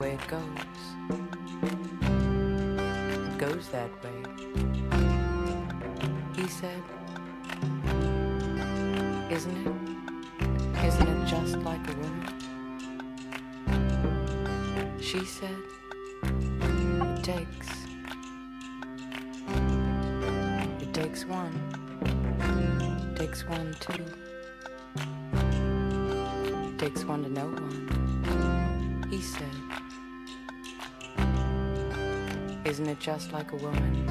[0.00, 0.40] way it goes.
[3.26, 4.22] It goes that way.
[6.36, 6.80] He said,
[9.28, 9.72] Isn't it?
[10.84, 12.28] Isn't it just like a woman?
[15.00, 15.58] She said,
[16.22, 17.68] It takes.
[20.80, 21.52] It takes one.
[23.10, 24.04] It takes one, too.
[26.68, 28.57] It takes one to know one.
[29.10, 29.54] He said,
[32.66, 34.04] Isn't it just like a woman?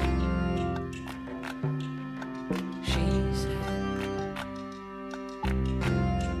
[2.82, 3.58] She said,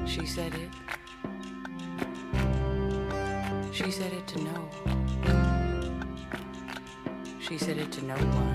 [0.08, 0.70] She said it.
[3.72, 4.68] She said it to no.
[7.38, 8.47] She said it to no one.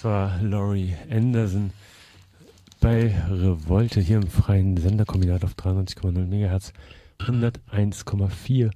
[0.00, 1.72] Das war Laurie Anderson
[2.80, 6.72] bei Revolte hier im freien Senderkombinat auf 93,0 MHz
[7.18, 8.70] 101,4.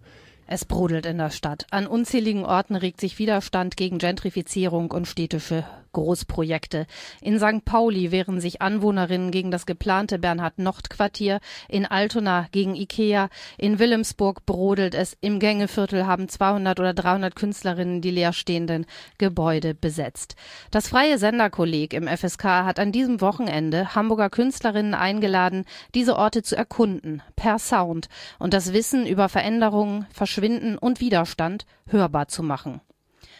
[0.47, 1.67] Es brodelt in der Stadt.
[1.71, 5.65] An unzähligen Orten regt sich Widerstand gegen Gentrifizierung und städtische
[5.95, 6.87] Großprojekte.
[7.23, 7.65] In St.
[7.65, 14.95] Pauli wehren sich Anwohnerinnen gegen das geplante Bernhard-Nocht-Quartier, in Altona gegen Ikea, in Wilhelmsburg brodelt
[14.95, 18.85] es, im Gängeviertel haben 200 oder 300 Künstlerinnen die leerstehenden
[19.17, 20.37] Gebäude besetzt.
[20.71, 25.65] Das freie Senderkolleg im FSK hat an diesem Wochenende Hamburger Künstlerinnen eingeladen,
[25.95, 28.09] diese Orte zu erkunden, per Sound
[28.39, 32.81] und das Wissen über Veränderungen, Verschwinden und Widerstand hörbar zu machen.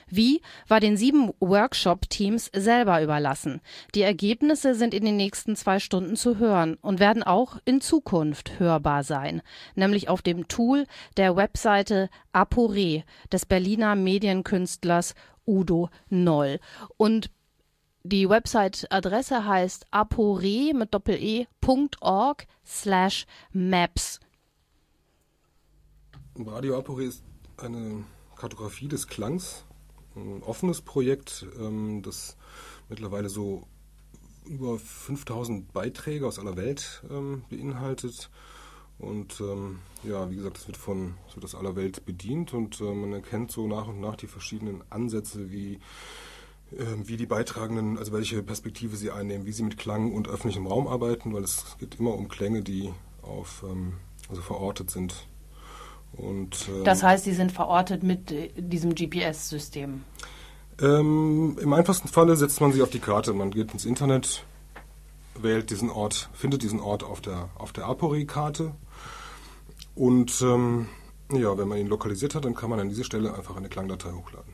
[0.07, 3.61] Wie war den sieben Workshop-Teams selber überlassen.
[3.97, 8.61] Die Ergebnisse sind in den nächsten zwei Stunden zu hören und werden auch in Zukunft
[8.61, 9.43] hörbar sein,
[9.75, 15.17] nämlich auf dem Tool der Webseite Apore des Berliner Medienkünstlers
[15.49, 16.61] Udo Noll.
[16.97, 17.29] Und
[18.05, 24.21] die Website-Adresse heißt apore mit doppel-e.org slash maps.
[26.37, 27.23] Radio Apore ist
[27.59, 28.03] eine
[28.37, 29.65] Kartografie des Klangs,
[30.17, 32.37] ein offenes Projekt, ähm, das
[32.89, 33.69] mittlerweile so
[34.45, 38.31] über 5000 Beiträge aus aller Welt ähm, beinhaltet.
[38.99, 42.93] Und ähm, ja, wie gesagt, es wird von so aus aller Welt bedient und äh,
[42.93, 45.79] man erkennt so nach und nach die verschiedenen Ansätze, wie,
[47.05, 50.89] wie die Beitragenden, also welche Perspektive sie einnehmen, wie sie mit Klang und öffentlichem Raum
[50.89, 52.93] arbeiten, weil es geht immer um Klänge, die
[53.23, 53.65] auf,
[54.29, 55.29] also verortet sind.
[56.17, 60.03] Und, ähm, Das heißt, Sie sind verortet mit äh, diesem GPS-System.
[60.81, 63.33] Ähm, Im einfachsten Falle setzt man sie auf die Karte.
[63.33, 64.45] Man geht ins Internet,
[65.41, 68.73] wählt diesen Ort, findet diesen Ort auf der, auf der Apori-Karte.
[69.95, 70.89] Und ähm,
[71.33, 74.11] ja, wenn man ihn lokalisiert hat, dann kann man an diese Stelle einfach eine Klangdatei
[74.13, 74.53] hochladen.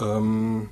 [0.00, 0.68] Ähm,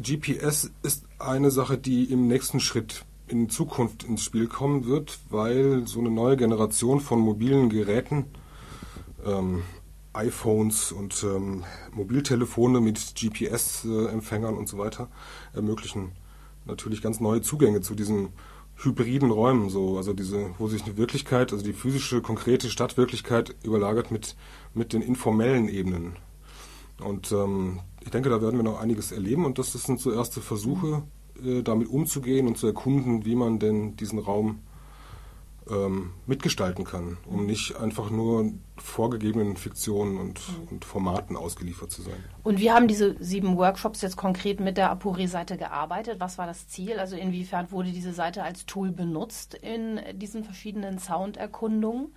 [0.00, 5.86] GPS ist eine Sache, die im nächsten Schritt in Zukunft ins Spiel kommen wird, weil
[5.86, 8.26] so eine neue Generation von mobilen Geräten
[9.26, 9.62] ähm,
[10.12, 15.08] iPhones und ähm, Mobiltelefone mit GPS-Empfängern und so weiter
[15.52, 16.12] ermöglichen
[16.64, 18.30] natürlich ganz neue Zugänge zu diesen
[18.76, 24.10] hybriden Räumen, so also diese, wo sich eine Wirklichkeit, also die physische, konkrete Stadtwirklichkeit überlagert
[24.10, 24.36] mit
[24.74, 26.16] mit den informellen Ebenen.
[27.02, 30.40] Und ähm, ich denke, da werden wir noch einiges erleben und das sind so erste
[30.40, 31.02] Versuche,
[31.44, 34.60] äh, damit umzugehen und zu erkunden, wie man denn diesen Raum
[35.70, 40.40] ähm, mitgestalten kann, um nicht einfach nur vorgegebenen Fiktionen und,
[40.70, 42.22] und Formaten ausgeliefert zu sein.
[42.42, 46.20] Und wie haben diese sieben Workshops jetzt konkret mit der Apore-Seite gearbeitet?
[46.20, 46.98] Was war das Ziel?
[46.98, 52.14] Also inwiefern wurde diese Seite als Tool benutzt in diesen verschiedenen Sounderkundungen?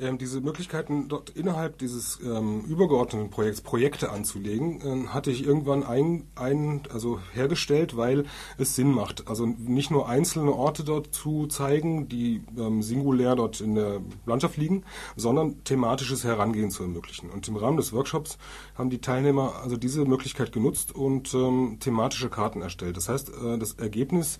[0.00, 5.82] Ähm, diese Möglichkeiten dort innerhalb dieses ähm, übergeordneten Projekts Projekte anzulegen, ähm, hatte ich irgendwann
[5.82, 8.24] ein, ein, also hergestellt, weil
[8.56, 9.28] es Sinn macht.
[9.28, 14.56] Also nicht nur einzelne Orte dort zu zeigen, die ähm, singulär dort in der Landschaft
[14.56, 14.84] liegen,
[15.16, 17.30] sondern thematisches Herangehen zu ermöglichen.
[17.30, 18.38] Und im Rahmen des Workshops
[18.74, 22.96] haben die Teilnehmer also diese Möglichkeit genutzt und ähm, thematische Karten erstellt.
[22.96, 24.38] Das heißt, äh, das Ergebnis,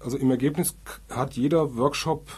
[0.00, 0.76] also im Ergebnis
[1.10, 2.28] hat jeder Workshop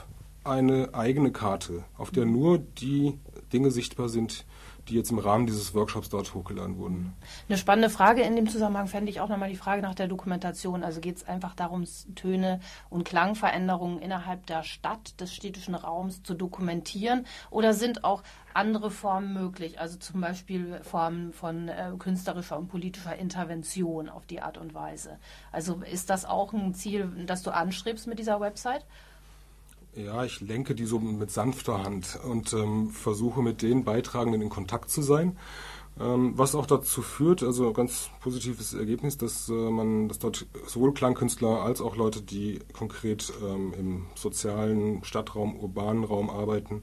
[0.49, 3.19] eine eigene Karte, auf der nur die
[3.53, 4.45] Dinge sichtbar sind,
[4.89, 7.15] die jetzt im Rahmen dieses Workshops dort hochgeladen wurden.
[7.49, 10.83] Eine spannende Frage in dem Zusammenhang fände ich auch nochmal die Frage nach der Dokumentation.
[10.83, 11.85] Also geht es einfach darum,
[12.15, 17.27] Töne und Klangveränderungen innerhalb der Stadt, des städtischen Raums zu dokumentieren?
[17.51, 18.23] Oder sind auch
[18.55, 19.79] andere Formen möglich?
[19.79, 25.19] Also zum Beispiel Formen von äh, künstlerischer und politischer Intervention auf die Art und Weise.
[25.53, 28.87] Also ist das auch ein Ziel, das du anstrebst mit dieser Website?
[30.05, 34.49] Ja, ich lenke die so mit sanfter Hand und ähm, versuche mit den Beitragenden in
[34.49, 35.37] Kontakt zu sein.
[35.99, 40.95] Ähm, was auch dazu führt, also ganz positives Ergebnis, dass äh, man, dass dort sowohl
[40.95, 46.83] Klangkünstler als auch Leute, die konkret ähm, im sozialen Stadtraum, urbanen Raum arbeiten,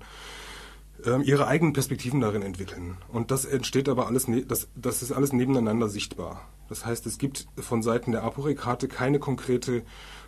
[1.06, 2.98] ähm, ihre eigenen Perspektiven darin entwickeln.
[3.08, 6.50] Und das entsteht aber alles, ne das, das ist alles nebeneinander sichtbar.
[6.68, 9.84] Das heißt, es gibt von Seiten der Aporekarte keine konkrete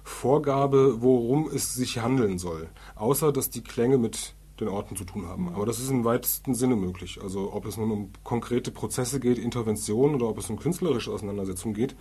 [0.08, 5.28] Vorgabe, worum es sich handeln soll, außer dass die Klänge mit den Orten zu tun
[5.28, 5.50] haben.
[5.54, 7.20] Aber das ist im weitesten Sinne möglich.
[7.22, 11.76] Also ob es nun um konkrete Prozesse geht, Interventionen oder ob es um künstlerische Auseinandersetzungen
[11.76, 11.96] geht.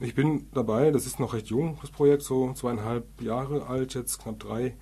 [0.00, 4.22] Ich bin dabei, das ist noch recht jung, das Projekt, so zweieinhalb Jahre alt, jetzt
[4.22, 4.76] knapp drei.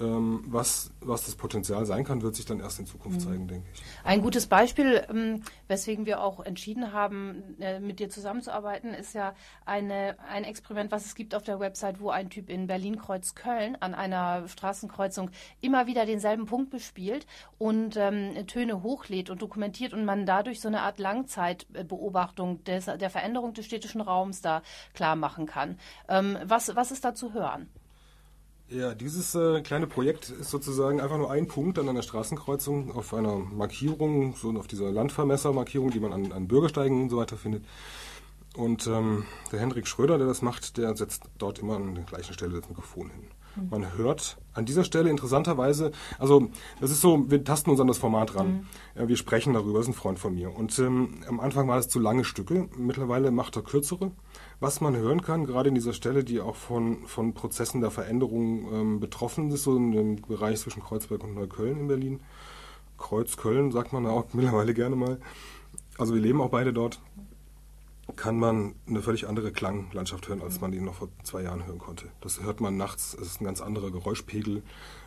[0.00, 3.24] Ähm, was, was das Potenzial sein kann, wird sich dann erst in Zukunft mhm.
[3.24, 3.82] zeigen, denke ich.
[4.02, 9.34] Ein gutes Beispiel, ähm, weswegen wir auch entschieden haben, äh, mit dir zusammenzuarbeiten, ist ja
[9.66, 13.94] eine, ein Experiment, was es gibt auf der Website, wo ein Typ in Berlin-Kreuzköln an
[13.94, 15.30] einer Straßenkreuzung
[15.60, 17.26] immer wieder denselben Punkt bespielt
[17.58, 23.10] und ähm, Töne hochlädt und dokumentiert und man dadurch so eine Art Langzeitbeobachtung des, der
[23.10, 24.62] Veränderung des städtischen Raums da
[24.94, 25.78] klar machen kann.
[26.08, 27.68] Ähm, was, was ist da zu hören?
[28.70, 33.12] Ja, dieses äh, kleine Projekt ist sozusagen einfach nur ein Punkt an einer Straßenkreuzung auf
[33.12, 37.64] einer Markierung, so auf dieser Landvermessermarkierung, die man an, an Bürgersteigen und so weiter findet.
[38.54, 42.32] Und ähm, der Hendrik Schröder, der das macht, der setzt dort immer an der gleichen
[42.32, 43.22] Stelle das Mikrofon hin.
[43.56, 43.68] Mhm.
[43.70, 45.90] Man hört an dieser Stelle interessanterweise,
[46.20, 46.48] also
[46.80, 48.52] das ist so, wir tasten uns an das Format ran.
[48.52, 48.66] Mhm.
[48.94, 50.54] Ja, wir sprechen darüber, das ist ein Freund von mir.
[50.54, 54.12] Und ähm, am Anfang war es zu lange Stücke, mittlerweile macht er kürzere.
[54.60, 58.72] Was man hören kann, gerade in dieser Stelle, die auch von, von Prozessen der Veränderung
[58.72, 62.20] ähm, betroffen ist, so in dem Bereich zwischen Kreuzberg und Neukölln in Berlin.
[62.98, 65.18] Kreuzköln sagt man auch mittlerweile gerne mal.
[65.98, 67.00] Also wir leben auch beide dort
[68.16, 71.78] kann man eine völlig andere Klanglandschaft hören, als man die noch vor zwei Jahren hören
[71.78, 72.06] konnte.
[72.20, 74.62] Das hört man nachts, es ist ein ganz anderer Geräuschpegel,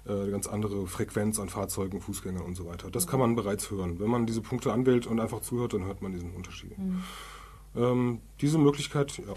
[0.06, 2.90] äh, eine ganz andere Frequenz an Fahrzeugen, Fußgängern und so weiter.
[2.92, 4.00] Das kann man bereits hören.
[4.00, 6.78] Wenn man diese Punkte anwählt und einfach zuhört, dann hört man diesen Unterschied.
[6.78, 7.04] Mhm.
[7.76, 9.34] Ähm, diese Möglichkeit, ja.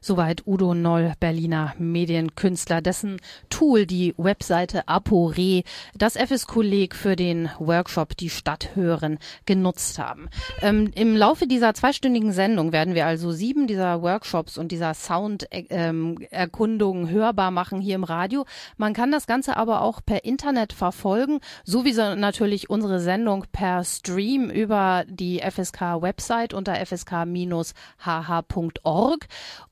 [0.00, 3.20] Soweit Udo Noll, Berliner Medienkünstler, dessen
[3.50, 5.62] Tool die Webseite Apore
[5.94, 10.28] das FS-Kolleg für den Workshop Die Stadt hören genutzt haben.
[10.62, 17.08] Ähm, Im Laufe dieser zweistündigen Sendung werden wir also sieben dieser Workshops und dieser Sounderkundung
[17.08, 18.44] ähm, hörbar machen hier im Radio.
[18.76, 24.50] Man kann das Ganze aber auch per Internet verfolgen, sowieso natürlich unsere Sendung per Stream
[24.50, 27.26] über die FSK-Website unter fsk-hh.org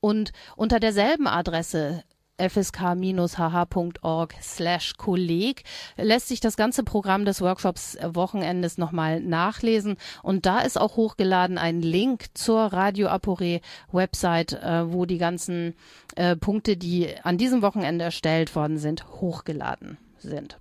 [0.01, 2.05] und und unter derselben Adresse
[2.39, 5.63] fsk-hh.org slash Kolleg
[5.97, 11.59] lässt sich das ganze Programm des Workshops Wochenendes nochmal nachlesen und da ist auch hochgeladen
[11.59, 13.61] ein Link zur Radio Apore
[13.93, 15.75] Website, äh, wo die ganzen
[16.17, 20.59] äh, Punkte, die an diesem Wochenende erstellt worden sind, hochgeladen sind.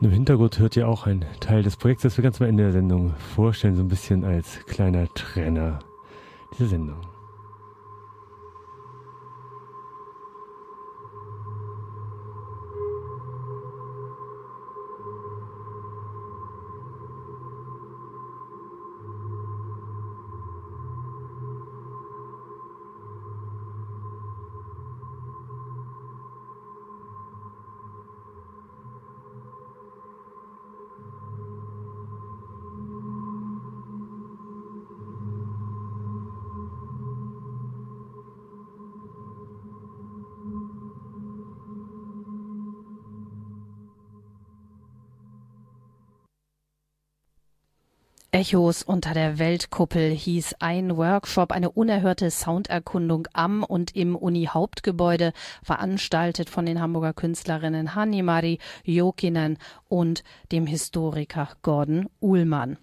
[0.00, 2.62] Und im Hintergrund hört ihr auch ein Teil des Projekts, das wir ganz am Ende
[2.62, 5.78] der Sendung vorstellen, so ein bisschen als kleiner Trenner
[6.54, 7.09] dieser Sendung.
[48.32, 55.32] Echos unter der Weltkuppel hieß ein Workshop, eine unerhörte Sounderkundung am und im Uni-Hauptgebäude,
[55.64, 59.58] veranstaltet von den Hamburger Künstlerinnen Hanni-Mari Jokinen
[59.88, 60.22] und
[60.52, 62.76] dem Historiker Gordon Uhlmann.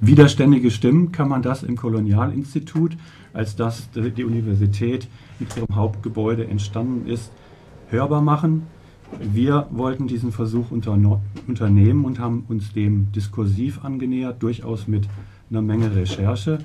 [0.00, 2.96] Widerständige Stimmen kann man das im Kolonialinstitut,
[3.32, 5.06] als das die Universität
[5.38, 7.30] mit ihrem Hauptgebäude entstanden ist,
[7.88, 8.66] hörbar machen.
[9.20, 15.08] Wir wollten diesen Versuch unternehmen und haben uns dem diskursiv angenähert, durchaus mit
[15.50, 16.58] eine Menge Recherche.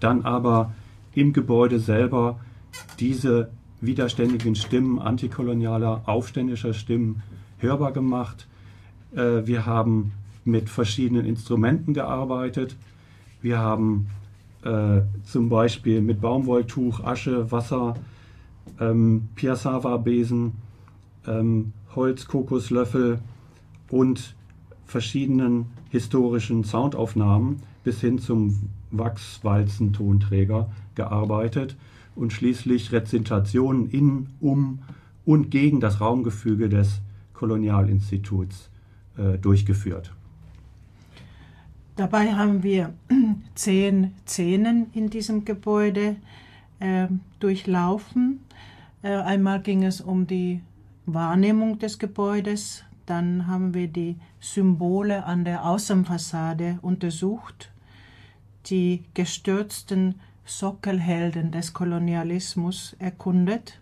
[0.00, 0.72] Dann aber
[1.14, 2.38] im Gebäude selber
[2.98, 7.22] diese widerständigen Stimmen antikolonialer, aufständischer Stimmen
[7.58, 8.46] hörbar gemacht.
[9.14, 10.12] Äh, wir haben
[10.44, 12.76] mit verschiedenen Instrumenten gearbeitet.
[13.42, 14.08] Wir haben
[14.64, 17.94] äh, zum Beispiel mit Baumwolltuch, Asche, Wasser,
[18.80, 20.52] ähm, Piassava-Besen,
[21.26, 23.20] ähm, Holz, Kokoslöffel
[23.90, 24.34] und
[24.86, 31.76] verschiedenen historischen Soundaufnahmen bis hin zum Wachswalzentonträger gearbeitet
[32.14, 34.80] und schließlich Rezentationen in, um
[35.24, 37.00] und gegen das Raumgefüge des
[37.32, 38.70] Kolonialinstituts
[39.16, 40.12] äh, durchgeführt.
[41.96, 42.92] Dabei haben wir
[43.54, 46.16] zehn Szenen in diesem Gebäude
[46.80, 48.40] äh, durchlaufen.
[49.02, 50.60] Äh, einmal ging es um die
[51.06, 57.72] Wahrnehmung des Gebäudes, dann haben wir die Symbole an der Außenfassade untersucht,
[58.66, 63.80] die gestürzten Sockelhelden des Kolonialismus erkundet,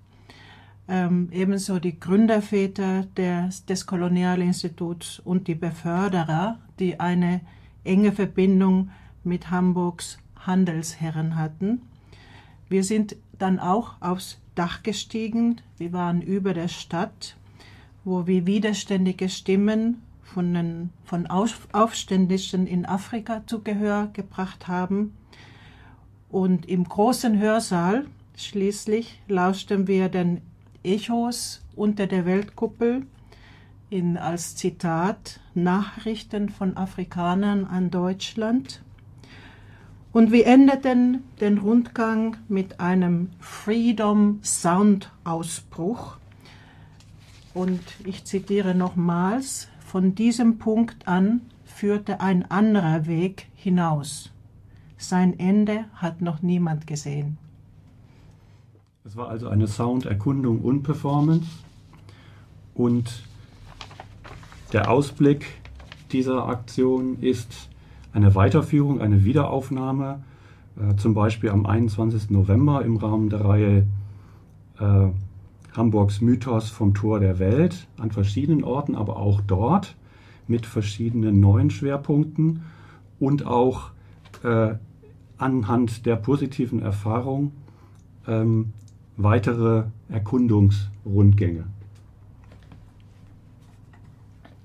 [0.88, 7.42] ähm, ebenso die Gründerväter des, des Kolonialinstituts und die Beförderer, die eine
[7.84, 8.90] enge Verbindung
[9.24, 11.82] mit Hamburgs Handelsherren hatten.
[12.70, 15.60] Wir sind dann auch aufs Dach gestiegen.
[15.76, 17.36] Wir waren über der Stadt,
[18.04, 25.16] wo wir widerständige Stimmen von, den, von Aufständischen in Afrika zu Gehör gebracht haben.
[26.28, 30.40] Und im großen Hörsaal schließlich lauschten wir den
[30.84, 33.04] Echos unter der Weltkuppel
[33.90, 38.80] in, als Zitat Nachrichten von Afrikanern an Deutschland.
[40.12, 46.16] Und wir endeten den Rundgang mit einem Freedom Sound Ausbruch.
[47.54, 54.30] Und ich zitiere nochmals, von diesem Punkt an führte ein anderer Weg hinaus.
[54.98, 57.38] Sein Ende hat noch niemand gesehen.
[59.04, 61.46] Es war also eine Sounderkundung und Performance.
[62.74, 63.22] Und
[64.72, 65.46] der Ausblick
[66.12, 67.69] dieser Aktion ist
[68.12, 70.22] eine Weiterführung, eine Wiederaufnahme,
[70.76, 72.30] äh, zum Beispiel am 21.
[72.30, 73.86] November im Rahmen der Reihe
[74.78, 75.08] äh,
[75.76, 79.96] Hamburgs Mythos vom Tor der Welt an verschiedenen Orten, aber auch dort
[80.48, 82.62] mit verschiedenen neuen Schwerpunkten
[83.20, 83.90] und auch
[84.42, 84.74] äh,
[85.38, 87.52] anhand der positiven Erfahrung
[88.26, 88.72] ähm,
[89.16, 91.64] weitere Erkundungsrundgänge.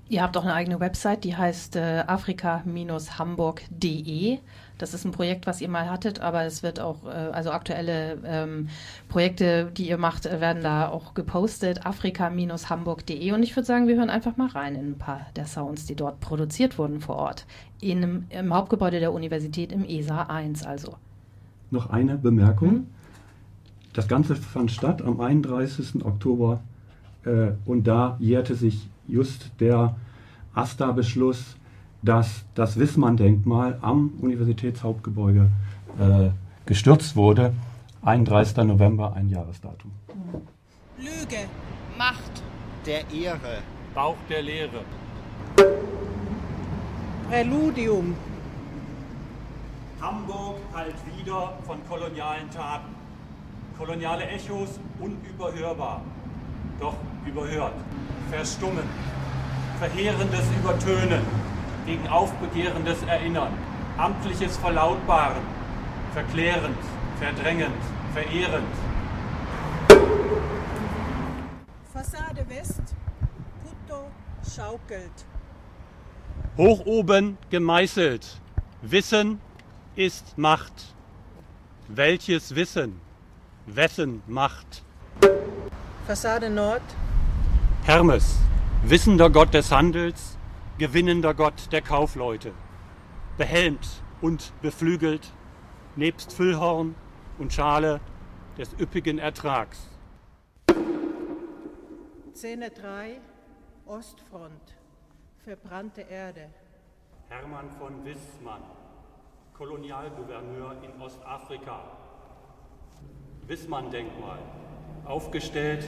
[0.08, 4.38] Ihr habt auch eine eigene Website, die heißt äh, afrika-hamburg.de.
[4.78, 8.16] Das ist ein Projekt, was ihr mal hattet, aber es wird auch, äh, also aktuelle
[8.24, 8.68] ähm,
[9.08, 11.84] Projekte, die ihr macht, äh, werden da auch gepostet.
[11.84, 13.32] afrika-hamburg.de.
[13.32, 15.96] Und ich würde sagen, wir hören einfach mal rein in ein paar der Sounds, die
[15.96, 17.44] dort produziert wurden vor Ort.
[17.80, 20.94] In Im Hauptgebäude der Universität im ESA 1 also.
[21.72, 22.70] Noch eine Bemerkung.
[22.70, 22.86] Hm?
[23.92, 26.04] Das Ganze fand statt am 31.
[26.04, 26.60] Oktober
[27.24, 29.96] äh, und da jährte sich just der
[30.54, 31.56] AStA-Beschluss,
[32.02, 35.50] dass das Wissmann-Denkmal am Universitätshauptgebäude
[35.98, 36.30] äh,
[36.66, 37.52] gestürzt wurde.
[38.02, 38.56] 31.
[38.58, 39.90] November, ein Jahresdatum.
[40.98, 41.46] Lüge,
[41.98, 42.42] Macht,
[42.86, 43.58] der Ehre,
[43.94, 44.80] Bauch der Lehre.
[47.28, 48.14] Präludium.
[50.00, 52.94] Hamburg halt wieder von kolonialen Taten.
[53.76, 56.02] Koloniale Echos unüberhörbar,
[56.80, 56.94] doch
[57.26, 57.74] überhört
[58.30, 58.84] verstummen,
[59.78, 61.22] verheerendes Übertönen,
[61.86, 63.52] gegen aufbegehrendes Erinnern,
[63.96, 65.42] amtliches Verlautbaren,
[66.12, 66.78] verklärend,
[67.20, 67.76] verdrängend,
[68.12, 68.66] verehrend.
[71.92, 72.82] Fassade West,
[73.62, 74.10] Putto
[74.54, 75.24] schaukelt.
[76.56, 78.40] Hoch oben gemeißelt,
[78.82, 79.40] Wissen
[79.94, 80.94] ist Macht.
[81.88, 83.00] Welches Wissen?
[83.66, 84.82] Wessen Macht?
[86.06, 86.82] Fassade Nord,
[87.82, 88.38] Hermes,
[88.84, 90.38] wissender Gott des Handels,
[90.78, 92.52] gewinnender Gott der Kaufleute,
[93.36, 95.32] behelmt und beflügelt,
[95.96, 96.94] nebst Füllhorn
[97.38, 98.00] und Schale
[98.56, 99.88] des üppigen Ertrags.
[102.36, 103.20] Szene 3,
[103.86, 104.76] Ostfront,
[105.42, 106.50] verbrannte Erde.
[107.30, 108.62] Hermann von Wissmann,
[109.54, 111.80] Kolonialgouverneur in Ostafrika.
[113.48, 114.38] Wissmann-Denkmal,
[115.06, 115.84] aufgestellt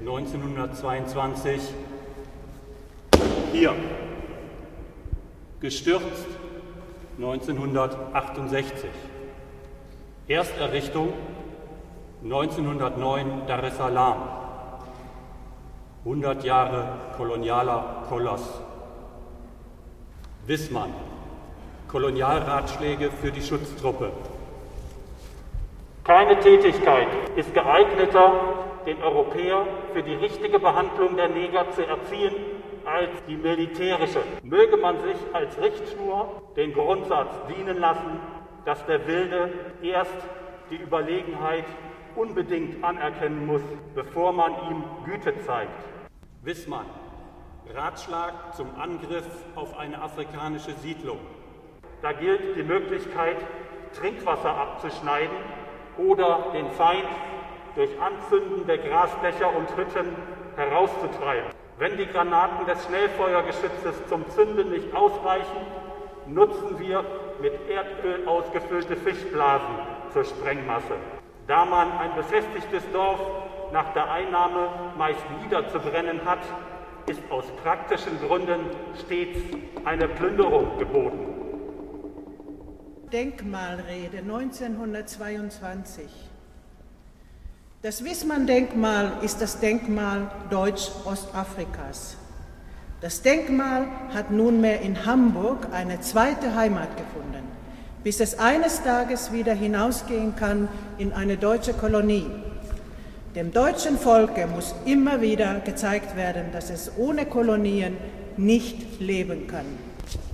[0.00, 1.60] 1922
[3.52, 3.74] hier.
[5.60, 6.26] Gestürzt
[7.18, 8.90] 1968.
[10.28, 11.12] Ersterrichtung
[12.22, 14.22] 1909 Dar es Salaam.
[16.04, 18.60] 100 Jahre kolonialer Koloss.
[20.46, 20.90] Wissmann,
[21.88, 24.12] Kolonialratschläge für die Schutztruppe.
[26.26, 27.06] Keine Tätigkeit
[27.36, 28.32] ist geeigneter,
[28.84, 32.34] den Europäer für die richtige Behandlung der Neger zu erziehen,
[32.84, 34.22] als die militärische.
[34.42, 38.18] Möge man sich als Richtschnur den Grundsatz dienen lassen,
[38.64, 39.52] dass der Wilde
[39.82, 40.16] erst
[40.68, 41.66] die Überlegenheit
[42.16, 43.62] unbedingt anerkennen muss,
[43.94, 45.80] bevor man ihm Güte zeigt.
[46.42, 46.86] Wissmann.
[47.72, 51.20] Ratschlag zum Angriff auf eine afrikanische Siedlung.
[52.02, 53.36] Da gilt die Möglichkeit,
[53.92, 55.36] Trinkwasser abzuschneiden
[55.98, 57.08] oder den Feind
[57.74, 60.16] durch Anzünden der Grasdächer und Hütten
[60.56, 61.50] herauszutreiben.
[61.78, 65.66] Wenn die Granaten des Schnellfeuergeschützes zum Zünden nicht ausreichen,
[66.26, 67.04] nutzen wir
[67.40, 69.76] mit Erdöl ausgefüllte Fischblasen
[70.12, 70.94] zur Sprengmasse.
[71.46, 73.20] Da man ein befestigtes Dorf
[73.72, 76.40] nach der Einnahme meist niederzubrennen hat,
[77.06, 78.70] ist aus praktischen Gründen
[79.04, 79.38] stets
[79.84, 81.35] eine Plünderung geboten.
[83.12, 86.04] Denkmalrede 1922.
[87.82, 92.16] Das Wissmann-Denkmal ist das Denkmal Deutsch-Ostafrikas.
[93.00, 97.44] Das Denkmal hat nunmehr in Hamburg eine zweite Heimat gefunden,
[98.02, 102.26] bis es eines Tages wieder hinausgehen kann in eine deutsche Kolonie.
[103.36, 107.96] Dem deutschen Volke muss immer wieder gezeigt werden, dass es ohne Kolonien
[108.36, 109.66] nicht leben kann.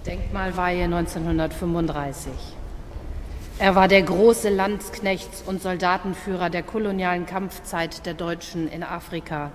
[0.06, 2.61] Denkmalweihe 1935.
[3.62, 9.52] Er war der große Landsknechts- und Soldatenführer der kolonialen Kampfzeit der Deutschen in Afrika.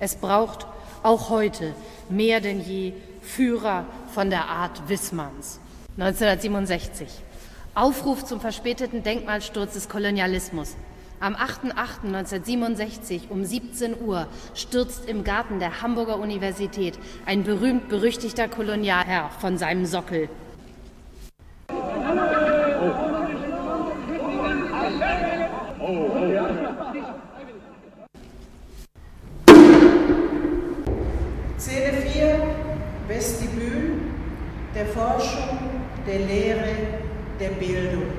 [0.00, 0.66] Es braucht
[1.04, 1.72] auch heute
[2.08, 5.60] mehr denn je Führer von der Art Wissmanns.
[5.96, 7.06] 1967.
[7.76, 10.74] Aufruf zum verspäteten Denkmalsturz des Kolonialismus.
[11.20, 14.26] Am 8.8.1967 um 17 Uhr
[14.56, 20.28] stürzt im Garten der Hamburger Universität ein berühmt-berüchtigter Kolonialherr von seinem Sockel.
[31.58, 32.40] Szene 4,
[33.16, 33.96] Vestibül
[34.74, 35.56] der Forschung,
[36.06, 36.68] der Lehre,
[37.40, 38.12] der Bildung.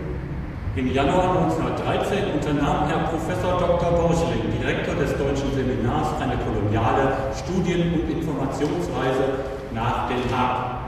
[0.75, 3.91] Im Januar 1913 unternahm Herr Professor Dr.
[3.91, 10.81] Borschling, Direktor des Deutschen Seminars, eine koloniale Studien- und Informationsreise nach Den Haag.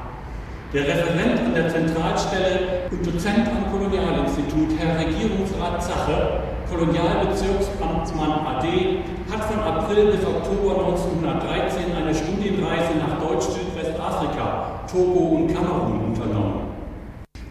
[0.74, 8.66] Der Referent an der Zentralstelle und Dozent am Kolonialinstitut, Herr Regierungsrat Zache, Kolonialbezirksamtmann AD,
[9.32, 13.59] hat von April bis Oktober 1913 eine Studienreise nach Deutsch-Südwestafrika,
[14.92, 16.62] Togo und Kamerun unternommen.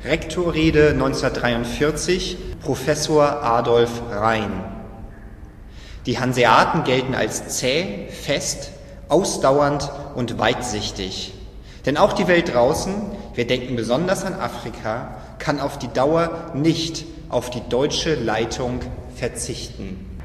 [0.04, 4.50] Rektorrede 1943, Professor Adolf Rhein.
[6.06, 8.72] Die Hanseaten gelten als zäh, fest,
[9.08, 11.34] ausdauernd und weitsichtig.
[11.86, 12.94] Denn auch die Welt draußen,
[13.34, 18.80] wir denken besonders an Afrika, kann auf die Dauer nicht auf die deutsche Leitung
[19.14, 20.18] verzichten.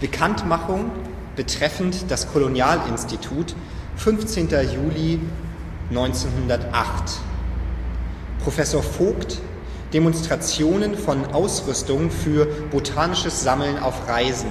[0.00, 0.92] Bekanntmachung
[1.34, 3.56] betreffend das Kolonialinstitut
[3.96, 4.48] 15.
[4.72, 5.18] Juli
[5.96, 7.20] 1908.
[8.42, 9.38] Professor Vogt
[9.92, 14.50] Demonstrationen von Ausrüstung für botanisches Sammeln auf Reisen.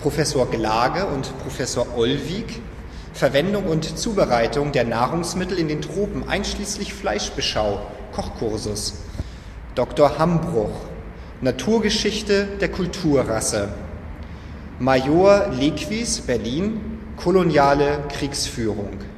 [0.00, 2.60] Professor Glage und Professor Olwig
[3.12, 8.94] Verwendung und Zubereitung der Nahrungsmittel in den Tropen einschließlich Fleischbeschau, Kochkursus.
[9.74, 10.16] Dr.
[10.20, 10.70] Hambruch
[11.40, 13.68] Naturgeschichte der Kulturrasse.
[14.78, 19.11] Major Lequis, Berlin, koloniale Kriegsführung.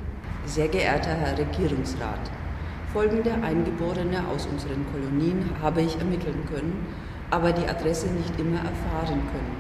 [0.47, 2.21] Sehr geehrter Herr Regierungsrat,
[2.93, 6.87] folgende Eingeborene aus unseren Kolonien habe ich ermitteln können,
[7.31, 9.57] aber die Adresse nicht immer erfahren können,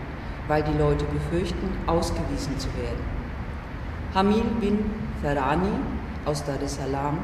[0.47, 3.03] weil die Leute befürchten, ausgewiesen zu werden.
[4.15, 4.79] Hamil bin
[5.23, 5.73] Ferrani
[6.27, 7.19] aus Dar es Salaam,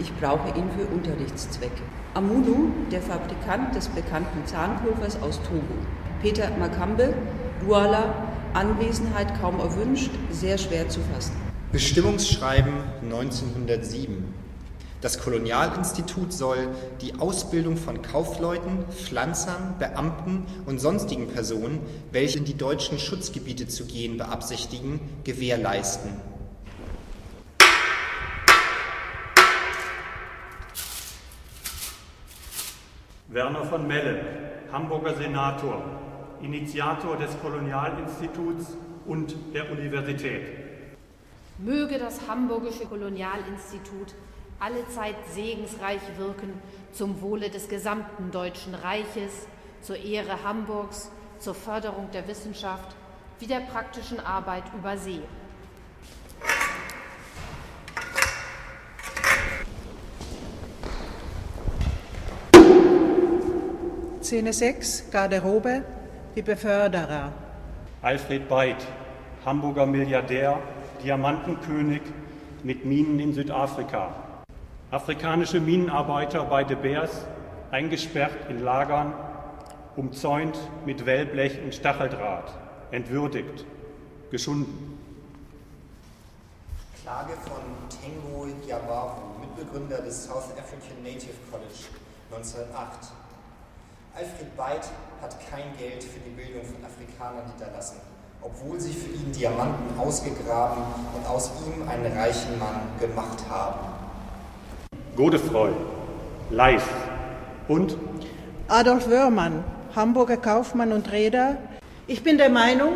[0.00, 1.82] ich brauche ihn für Unterrichtszwecke.
[2.14, 5.62] Amunu, der Fabrikant des bekannten Zahnpulvers aus Togo.
[6.20, 7.14] Peter Makambe,
[7.64, 8.12] Douala,
[8.54, 11.47] Anwesenheit kaum erwünscht, sehr schwer zu fassen.
[11.70, 14.24] Bestimmungsschreiben 1907.
[15.02, 16.68] Das Kolonialinstitut soll
[17.02, 23.84] die Ausbildung von Kaufleuten, Pflanzern, Beamten und sonstigen Personen, welche in die deutschen Schutzgebiete zu
[23.84, 26.10] gehen beabsichtigen, gewährleisten.
[33.28, 34.24] Werner von Melle,
[34.72, 35.82] Hamburger Senator,
[36.40, 40.67] Initiator des Kolonialinstituts und der Universität.
[41.60, 44.14] Möge das Hamburgische Kolonialinstitut
[44.60, 46.52] allezeit segensreich wirken
[46.92, 49.48] zum Wohle des gesamten Deutschen Reiches,
[49.82, 52.94] zur Ehre Hamburgs, zur Förderung der Wissenschaft
[53.40, 55.20] wie der praktischen Arbeit über See.
[64.22, 65.82] Szene 6, Garderobe,
[66.36, 67.32] die Beförderer.
[68.02, 68.86] Alfred Beit,
[69.44, 70.60] Hamburger Milliardär,
[71.02, 72.02] Diamantenkönig
[72.62, 74.14] mit Minen in Südafrika.
[74.90, 77.26] Afrikanische Minenarbeiter bei De Beers,
[77.70, 79.12] eingesperrt in Lagern,
[79.96, 82.52] umzäunt mit Wellblech und Stacheldraht,
[82.90, 83.64] entwürdigt,
[84.30, 84.98] geschunden.
[87.02, 91.88] Klage von Tengo Yabavu, Mitbegründer des South African Native College
[92.30, 93.12] 1908.
[94.14, 94.88] Alfred Beit
[95.22, 98.00] hat kein Geld für die Bildung von Afrikanern hinterlassen,
[98.42, 100.82] obwohl sie für ihn Diamanten ausgegraben
[101.16, 103.80] und aus ihm einen reichen Mann gemacht haben.
[105.16, 105.70] Godefroy,
[106.50, 106.82] Leis
[107.66, 107.96] und
[108.68, 109.64] Adolf Wörmann,
[109.96, 111.56] Hamburger Kaufmann und Reeder.
[112.06, 112.92] Ich bin der Meinung,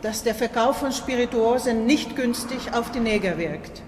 [0.00, 3.82] dass der Verkauf von Spirituosen nicht günstig auf die Neger wirkt.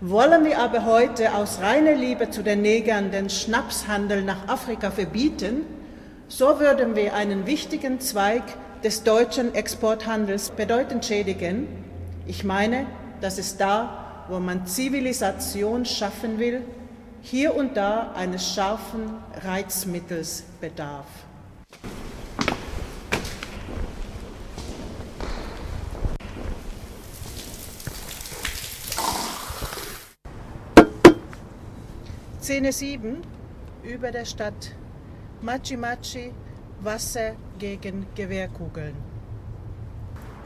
[0.00, 5.64] Wollen wir aber heute aus reiner Liebe zu den Negern den Schnapshandel nach Afrika verbieten,
[6.28, 8.42] so würden wir einen wichtigen Zweig
[8.84, 11.66] des deutschen Exporthandels bedeutend schädigen.
[12.26, 12.86] Ich meine,
[13.20, 16.62] dass es da, wo man Zivilisation schaffen will,
[17.20, 19.10] hier und da eines scharfen
[19.44, 21.06] Reizmittels bedarf.
[32.40, 33.18] Szene 7
[33.82, 34.72] über der Stadt.
[35.42, 36.32] Machi Machi,
[36.80, 38.94] Wasser gegen Gewehrkugeln.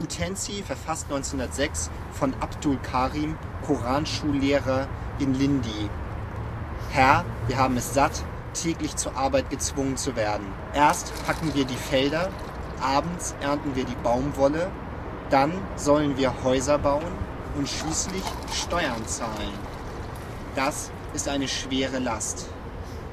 [0.01, 4.87] Utensi, verfasst 1906 von Abdul Karim, Koranschullehrer
[5.19, 5.89] in Lindi.
[6.91, 8.23] Herr, wir haben es satt,
[8.53, 10.45] täglich zur Arbeit gezwungen zu werden.
[10.73, 12.29] Erst packen wir die Felder,
[12.81, 14.69] abends ernten wir die Baumwolle,
[15.29, 17.11] dann sollen wir Häuser bauen
[17.55, 19.53] und schließlich Steuern zahlen.
[20.55, 22.49] Das ist eine schwere Last.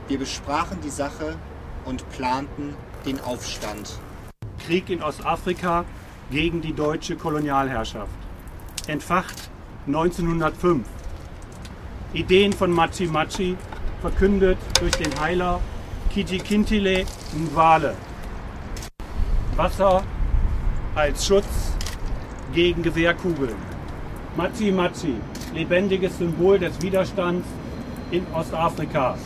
[0.09, 1.37] Wir besprachen die Sache
[1.85, 3.99] und planten den Aufstand.
[4.67, 5.85] Krieg in Ostafrika
[6.31, 8.13] gegen die deutsche Kolonialherrschaft.
[8.87, 9.51] Entfacht
[9.87, 10.85] 1905.
[12.13, 13.57] Ideen von Machi Machi,
[14.01, 15.61] verkündet durch den Heiler
[16.13, 17.95] Kijikintile Nwale.
[19.57, 20.03] Wasser
[20.95, 21.73] als Schutz
[22.53, 23.55] gegen Gewehrkugeln.
[24.37, 25.15] Machi Machi,
[25.55, 27.47] lebendiges Symbol des Widerstands
[28.11, 29.17] in Ostafrika.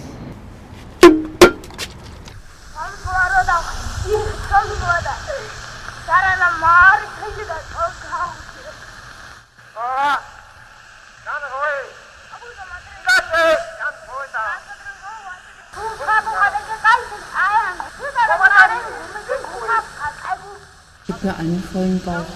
[21.06, 22.26] Gib mir einen vollen Bauch.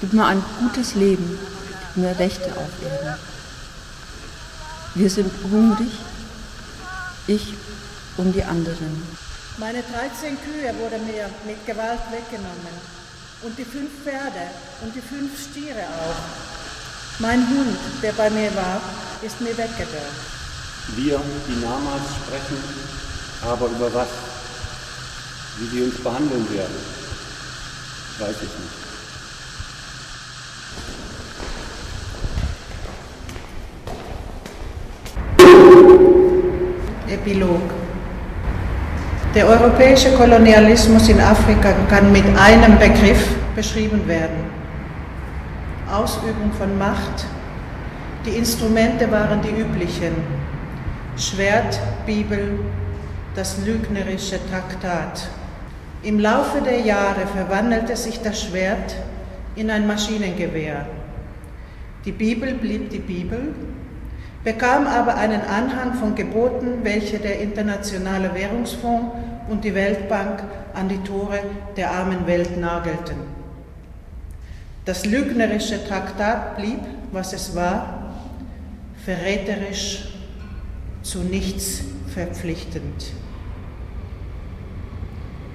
[0.00, 1.38] Gib mir ein gutes Leben.
[1.94, 3.18] Gib mir Rechte auf Erden.
[4.94, 5.92] Wir sind hungrig,
[7.26, 7.54] ich
[8.16, 9.25] und die anderen.
[9.58, 12.76] Meine 13 Kühe wurden mir mit Gewalt weggenommen
[13.40, 14.50] und die fünf Pferde
[14.82, 17.20] und die fünf Stiere auch.
[17.20, 18.82] Mein Hund, der bei mir war,
[19.22, 19.88] ist mir weggedrückt.
[20.94, 22.62] Wir, die Namas sprechen,
[23.42, 24.08] aber über was?
[25.58, 26.76] Wie sie uns behandeln werden,
[28.18, 28.86] weiß ich nicht.
[37.08, 37.85] Epilog.
[39.36, 44.46] Der europäische Kolonialismus in Afrika kann mit einem Begriff beschrieben werden.
[45.92, 47.26] Ausübung von Macht.
[48.24, 50.14] Die Instrumente waren die üblichen.
[51.18, 52.60] Schwert, Bibel,
[53.34, 55.28] das lügnerische Traktat.
[56.02, 58.96] Im Laufe der Jahre verwandelte sich das Schwert
[59.54, 60.86] in ein Maschinengewehr.
[62.06, 63.54] Die Bibel blieb die Bibel,
[64.46, 69.12] bekam aber einen Anhang von Geboten, welche der Internationale Währungsfonds
[69.48, 70.40] und die Weltbank
[70.72, 71.40] an die Tore
[71.76, 73.16] der armen Welt nagelten.
[74.84, 76.78] Das lügnerische Traktat blieb,
[77.10, 78.12] was es war,
[79.04, 80.12] verräterisch,
[81.02, 81.80] zu nichts
[82.14, 83.14] verpflichtend.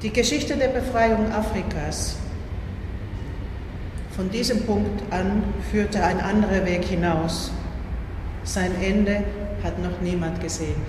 [0.02, 2.18] Die Geschichte der Befreiung Afrikas.
[4.18, 7.52] Von diesem Punkt an führte ein anderer Weg hinaus.
[8.44, 9.24] Sein Ende
[9.64, 10.82] hat noch niemand gesehen.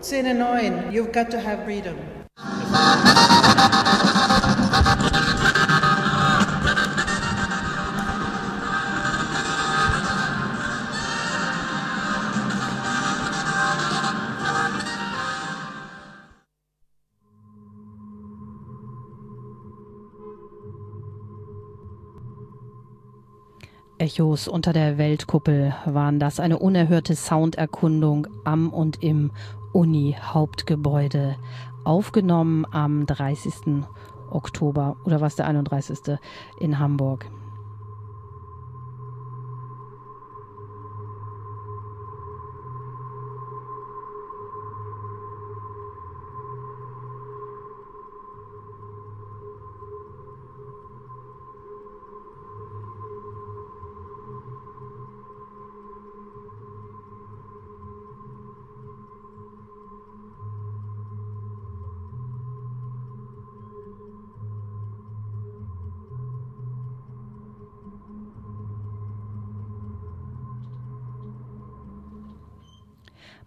[0.00, 0.90] Szene 9.
[0.92, 2.21] You've got to have freedom.
[24.02, 26.40] Echos unter der Weltkuppel waren das.
[26.40, 29.30] Eine unerhörte Sounderkundung am und im
[29.72, 31.36] Uni-Hauptgebäude.
[31.84, 33.84] Aufgenommen am 30.
[34.28, 36.18] Oktober oder was der 31.
[36.58, 37.30] in Hamburg.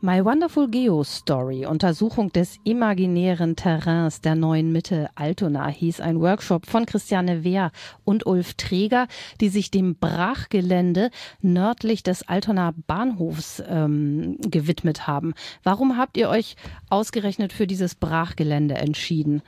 [0.06, 6.68] My Wonderful Geo Story, Untersuchung des imaginären Terrains der neuen Mitte Altona, hieß ein Workshop
[6.68, 7.72] von Christiane Wehr
[8.04, 9.08] und Ulf Träger,
[9.42, 11.10] die sich dem Brachgelände
[11.42, 15.34] nördlich des Altona Bahnhofs ähm, gewidmet haben.
[15.64, 16.56] Warum habt ihr euch
[16.92, 19.42] ausgerechnet für dieses Brachgelände entschieden?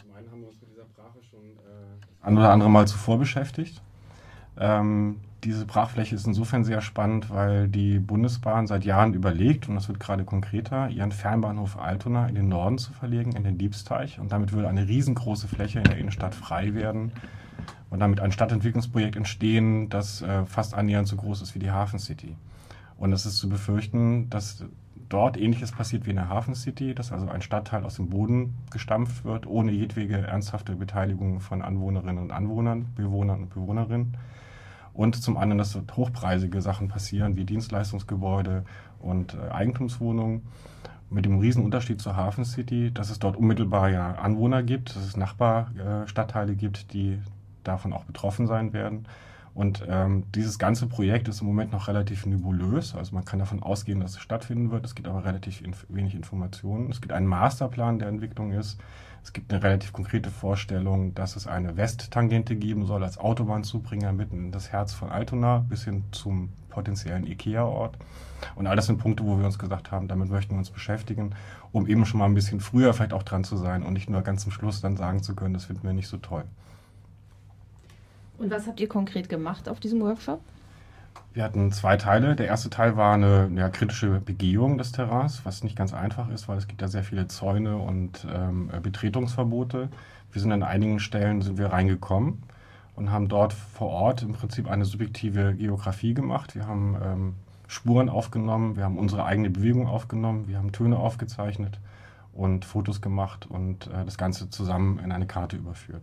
[0.00, 3.18] Zum einen haben wir uns mit dieser Brache schon äh, ein oder andere Mal zuvor
[3.18, 3.82] beschäftigt.
[4.58, 9.88] Ähm, diese Brachfläche ist insofern sehr spannend, weil die Bundesbahn seit Jahren überlegt, und das
[9.88, 14.18] wird gerade konkreter, ihren Fernbahnhof Altona in den Norden zu verlegen, in den Diebsteich.
[14.18, 17.12] Und damit würde eine riesengroße Fläche in der Innenstadt frei werden
[17.90, 21.98] und damit ein Stadtentwicklungsprojekt entstehen, das äh, fast annähernd so groß ist wie die Hafen
[21.98, 22.36] City.
[22.96, 24.64] Und es ist zu befürchten, dass
[25.08, 28.54] dort Ähnliches passiert wie in der Hafen City, dass also ein Stadtteil aus dem Boden
[28.70, 34.16] gestampft wird, ohne jedwege ernsthafte Beteiligung von Anwohnerinnen und Anwohnern, Bewohnern und Bewohnerinnen
[34.94, 38.64] und zum anderen, dass hochpreisige Sachen passieren, wie Dienstleistungsgebäude
[39.00, 40.42] und äh, Eigentumswohnungen.
[41.10, 45.16] Mit dem Riesenunterschied zur Hafen City, dass es dort unmittelbar ja Anwohner gibt, dass es
[45.16, 47.18] Nachbarstadtteile äh, gibt, die
[47.62, 49.06] davon auch betroffen sein werden.
[49.54, 52.94] Und ähm, dieses ganze Projekt ist im Moment noch relativ nebulös.
[52.96, 54.84] Also man kann davon ausgehen, dass es stattfinden wird.
[54.84, 56.90] Es gibt aber relativ inf wenig Informationen.
[56.90, 58.80] Es gibt einen Masterplan der Entwicklung ist.
[59.24, 64.36] Es gibt eine relativ konkrete Vorstellung, dass es eine Westtangente geben soll als Autobahnzubringer mitten
[64.36, 67.96] in das Herz von Altona bis hin zum potenziellen IKEA-Ort.
[68.54, 71.34] Und all das sind Punkte, wo wir uns gesagt haben, damit möchten wir uns beschäftigen,
[71.72, 74.20] um eben schon mal ein bisschen früher vielleicht auch dran zu sein und nicht nur
[74.20, 76.44] ganz zum Schluss dann sagen zu können, das finden wir nicht so toll.
[78.36, 80.40] Und was habt ihr konkret gemacht auf diesem Workshop?
[81.32, 82.36] Wir hatten zwei Teile.
[82.36, 86.46] Der erste Teil war eine ja, kritische Begehung des Terrains, was nicht ganz einfach ist,
[86.48, 89.88] weil es gibt ja sehr viele Zäune und ähm, Betretungsverbote.
[90.32, 92.42] Wir sind an einigen Stellen sind wir reingekommen
[92.96, 96.54] und haben dort vor Ort im Prinzip eine subjektive Geografie gemacht.
[96.54, 97.34] Wir haben ähm,
[97.66, 101.80] Spuren aufgenommen, wir haben unsere eigene Bewegung aufgenommen, wir haben Töne aufgezeichnet
[102.32, 106.02] und Fotos gemacht und äh, das Ganze zusammen in eine Karte überführt.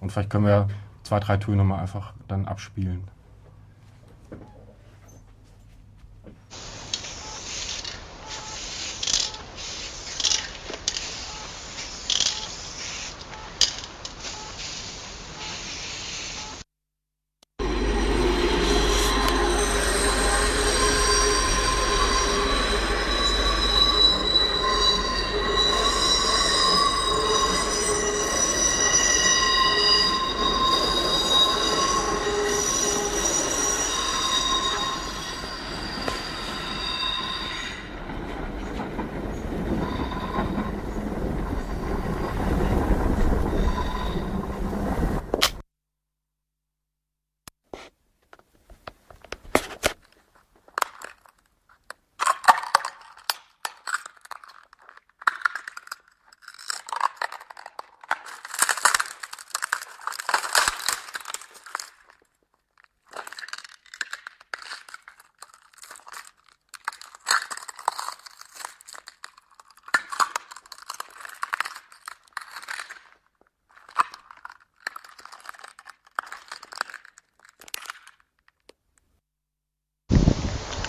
[0.00, 0.68] Und vielleicht können wir
[1.02, 3.04] zwei, drei Töne mal einfach dann abspielen.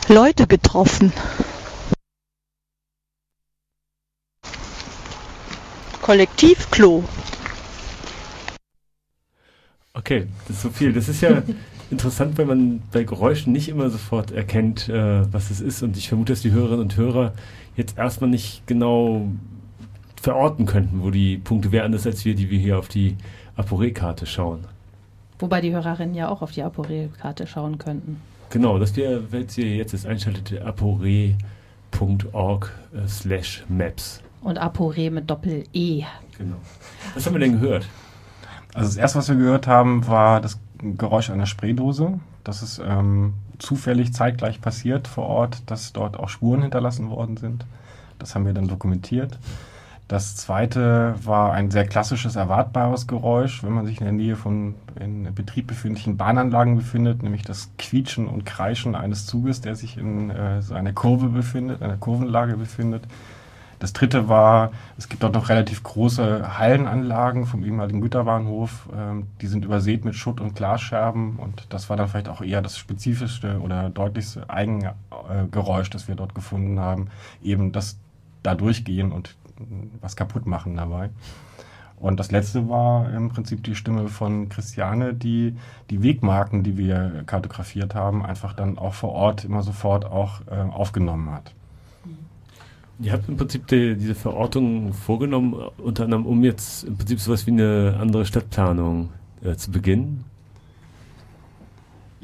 [0.09, 1.11] Leute getroffen.
[6.01, 7.03] Kollektivklo.
[9.93, 10.93] Okay, das ist so viel.
[10.93, 11.43] Das ist ja
[11.91, 15.83] interessant, weil man bei Geräuschen nicht immer sofort erkennt, äh, was es ist.
[15.83, 17.33] Und ich vermute, dass die Hörerinnen und Hörer
[17.75, 19.27] jetzt erstmal nicht genau
[20.21, 23.17] verorten könnten, wo die Punkte wären, anders als wir, die wir hier auf die
[23.57, 24.63] Aporé-Karte schauen.
[25.39, 28.21] Wobei die Hörerinnen ja auch auf die Aporé-Karte schauen könnten.
[28.49, 31.35] Genau, das wäre, wenn ihr jetzt das einschaltet, apore.org
[32.93, 34.21] äh, slash maps.
[34.41, 36.03] Und Apore mit Doppel-E.
[36.37, 36.55] Genau.
[37.13, 37.87] Was haben wir denn gehört?
[38.73, 42.19] Also das erste, was wir gehört haben, war das Geräusch einer Spraydose.
[42.43, 47.65] Das ist ähm, zufällig zeitgleich passiert vor Ort, dass dort auch Spuren hinterlassen worden sind.
[48.19, 49.37] Das haben wir dann dokumentiert.
[50.07, 54.75] Das zweite war ein sehr klassisches, erwartbares Geräusch, wenn man sich in der Nähe von
[54.97, 60.29] in Betrieb befindlichen Bahnanlagen befindet, nämlich das Quietschen und Kreischen eines Zuges, der sich in
[60.29, 63.03] äh, so einer Kurve befindet, einer Kurvenlage befindet.
[63.79, 68.87] Das dritte war, es gibt dort noch relativ große Hallenanlagen vom ehemaligen Güterbahnhof.
[68.95, 72.61] Ähm, die sind übersät mit Schutt und Glasscherben und das war dann vielleicht auch eher
[72.61, 77.09] das spezifischste oder deutlichste Eigengeräusch, das wir dort gefunden haben.
[77.43, 77.99] Eben das
[78.41, 79.35] da durchgehen und
[80.01, 81.09] was kaputt machen dabei.
[81.99, 85.55] Und das letzte war im Prinzip die Stimme von Christiane, die
[85.89, 90.55] die Wegmarken, die wir kartografiert haben, einfach dann auch vor Ort immer sofort auch äh,
[90.55, 91.53] aufgenommen hat.
[92.99, 97.45] Ihr habt im Prinzip die, diese Verortung vorgenommen, unter anderem um jetzt im Prinzip sowas
[97.45, 99.09] wie eine andere Stadtplanung
[99.43, 100.23] äh, zu beginnen.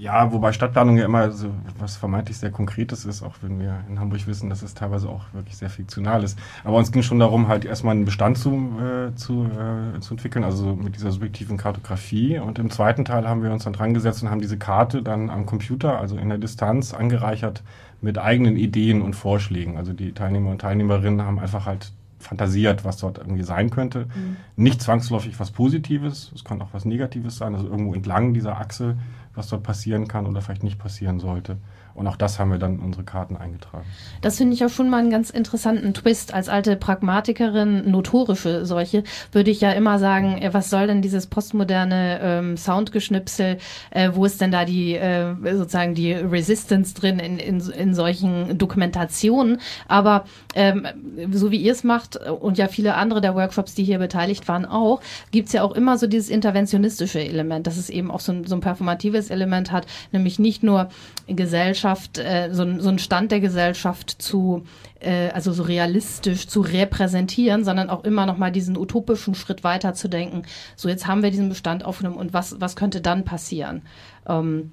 [0.03, 1.47] Ja, wobei Stadtplanung ja immer so
[1.79, 5.21] was vermeintlich sehr Konkretes ist, auch wenn wir in Hamburg wissen, dass es teilweise auch
[5.31, 6.37] wirklich sehr fiktional ist.
[6.65, 10.43] Aber uns ging schon darum, halt erstmal einen Bestand zu, äh, zu, äh, zu entwickeln,
[10.43, 12.37] also mit dieser subjektiven Kartografie.
[12.37, 15.29] Und im zweiten Teil haben wir uns dann dran gesetzt und haben diese Karte dann
[15.29, 17.63] am Computer, also in der Distanz, angereichert
[18.01, 19.77] mit eigenen Ideen und Vorschlägen.
[19.77, 24.07] Also die Teilnehmer und Teilnehmerinnen haben einfach halt fantasiert, was dort irgendwie sein könnte.
[24.07, 24.37] Mhm.
[24.55, 28.97] Nicht zwangsläufig was Positives, es kann auch was Negatives sein, also irgendwo entlang dieser Achse
[29.35, 31.57] was dort passieren kann oder vielleicht nicht passieren sollte.
[31.95, 33.85] Und auch das haben wir dann in unsere Karten eingetragen.
[34.21, 36.33] Das finde ich auch schon mal einen ganz interessanten Twist.
[36.33, 41.27] Als alte Pragmatikerin, notorische solche, würde ich ja immer sagen, äh, was soll denn dieses
[41.27, 43.57] postmoderne ähm, Soundgeschnipsel?
[43.91, 48.57] Äh, wo ist denn da die äh, sozusagen die Resistance drin in, in, in solchen
[48.57, 49.59] Dokumentationen?
[49.87, 50.25] Aber
[50.55, 50.87] ähm,
[51.31, 54.65] so wie ihr es macht und ja viele andere der Workshops, die hier beteiligt waren,
[54.65, 55.01] auch,
[55.31, 58.55] gibt's ja auch immer so dieses interventionistische Element, dass es eben auch so ein, so
[58.55, 60.89] ein performatives Element hat, nämlich nicht nur
[61.27, 61.82] Gesellschaft,
[62.17, 64.63] äh, so, so ein Stand der Gesellschaft zu,
[64.99, 69.93] äh, also so realistisch zu repräsentieren, sondern auch immer noch mal diesen utopischen Schritt weiter
[69.93, 70.43] zu denken.
[70.75, 73.81] So, jetzt haben wir diesen Bestand aufgenommen und was, was könnte dann passieren?
[74.27, 74.71] Ähm,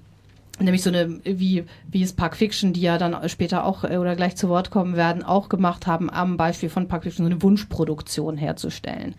[0.59, 4.15] nämlich so eine, wie, wie es Park Fiction, die ja dann später auch äh, oder
[4.15, 7.41] gleich zu Wort kommen werden, auch gemacht haben, am Beispiel von Park Fiction so eine
[7.41, 9.15] Wunschproduktion herzustellen.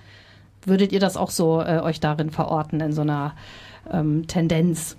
[0.64, 3.34] Würdet ihr das auch so äh, euch darin verorten, in so einer
[3.92, 4.96] ähm, Tendenz?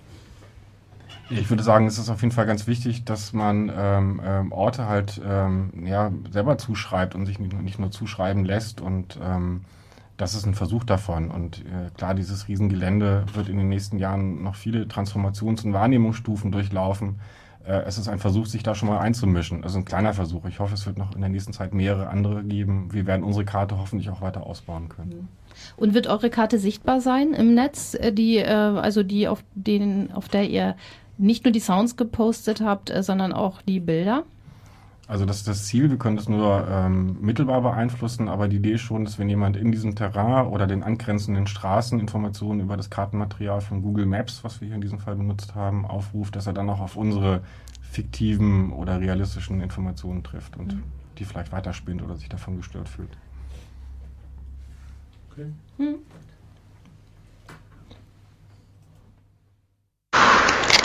[1.39, 4.87] Ich würde sagen, es ist auf jeden Fall ganz wichtig, dass man ähm, ähm, Orte
[4.87, 8.81] halt ähm, ja, selber zuschreibt und sich nicht, nicht nur zuschreiben lässt.
[8.81, 9.61] Und ähm,
[10.17, 11.31] das ist ein Versuch davon.
[11.31, 16.51] Und äh, klar, dieses Riesengelände wird in den nächsten Jahren noch viele Transformations- und Wahrnehmungsstufen
[16.51, 17.19] durchlaufen.
[17.65, 19.63] Äh, es ist ein Versuch, sich da schon mal einzumischen.
[19.63, 20.45] Also ein kleiner Versuch.
[20.45, 22.89] Ich hoffe, es wird noch in der nächsten Zeit mehrere andere geben.
[22.91, 25.09] Wir werden unsere Karte hoffentlich auch weiter ausbauen können.
[25.09, 25.27] Mhm.
[25.77, 30.11] Und wird eure Karte sichtbar sein im Netz, äh, die, äh, also die, auf, den,
[30.11, 30.75] auf der ihr
[31.17, 34.23] nicht nur die Sounds gepostet habt, äh, sondern auch die Bilder?
[35.06, 38.73] Also das ist das Ziel, wir können das nur ähm, mittelbar beeinflussen, aber die Idee
[38.73, 42.89] ist schon, dass wenn jemand in diesem Terrain oder den angrenzenden Straßen Informationen über das
[42.89, 46.54] Kartenmaterial von Google Maps, was wir hier in diesem Fall benutzt haben, aufruft, dass er
[46.54, 47.41] dann auch auf unsere
[47.82, 50.84] fiktiven oder realistischen Informationen trifft und mhm.
[51.19, 53.15] die vielleicht weiterspinnt oder sich davon gestört fühlt.
[55.32, 55.52] Okay.
[55.78, 55.95] Mhm.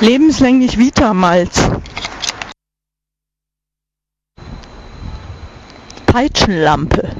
[0.00, 1.60] Lebenslänglich Vitamalz.
[6.06, 7.17] Peitschenlampe.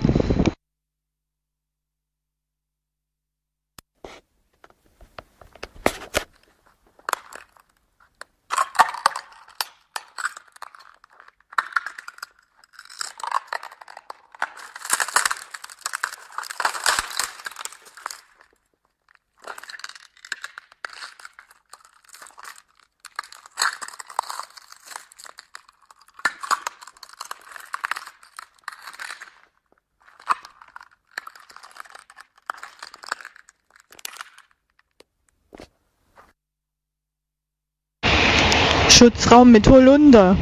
[38.99, 40.37] Schutzraum mit Holunder.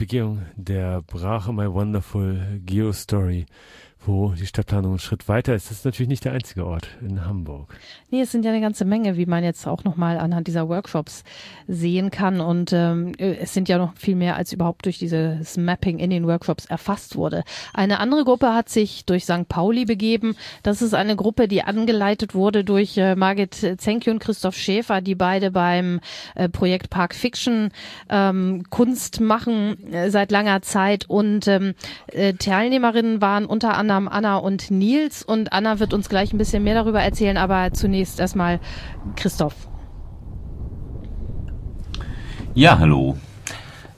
[0.00, 3.44] Begehung der Brache My Wonderful Geo-Story
[4.06, 5.70] wo die Stadtplanung einen Schritt weiter ist.
[5.70, 7.74] Das ist natürlich nicht der einzige Ort in Hamburg.
[8.10, 11.22] Nee, es sind ja eine ganze Menge, wie man jetzt auch nochmal anhand dieser Workshops
[11.68, 12.40] sehen kann.
[12.40, 16.26] Und ähm, es sind ja noch viel mehr, als überhaupt durch dieses Mapping in den
[16.26, 17.44] Workshops erfasst wurde.
[17.74, 19.48] Eine andere Gruppe hat sich durch St.
[19.48, 20.34] Pauli begeben.
[20.62, 25.14] Das ist eine Gruppe, die angeleitet wurde durch äh, Margit Zenke und Christoph Schäfer, die
[25.14, 26.00] beide beim
[26.34, 27.70] äh, Projekt Park Fiction
[28.08, 31.04] ähm, Kunst machen äh, seit langer Zeit.
[31.06, 31.74] Und ähm,
[32.06, 35.22] äh, Teilnehmerinnen waren unter anderem anderem Anna und Nils.
[35.22, 38.60] Und Anna wird uns gleich ein bisschen mehr darüber erzählen, aber zunächst erstmal
[39.16, 39.68] Christoph.
[42.54, 43.16] Ja, hallo.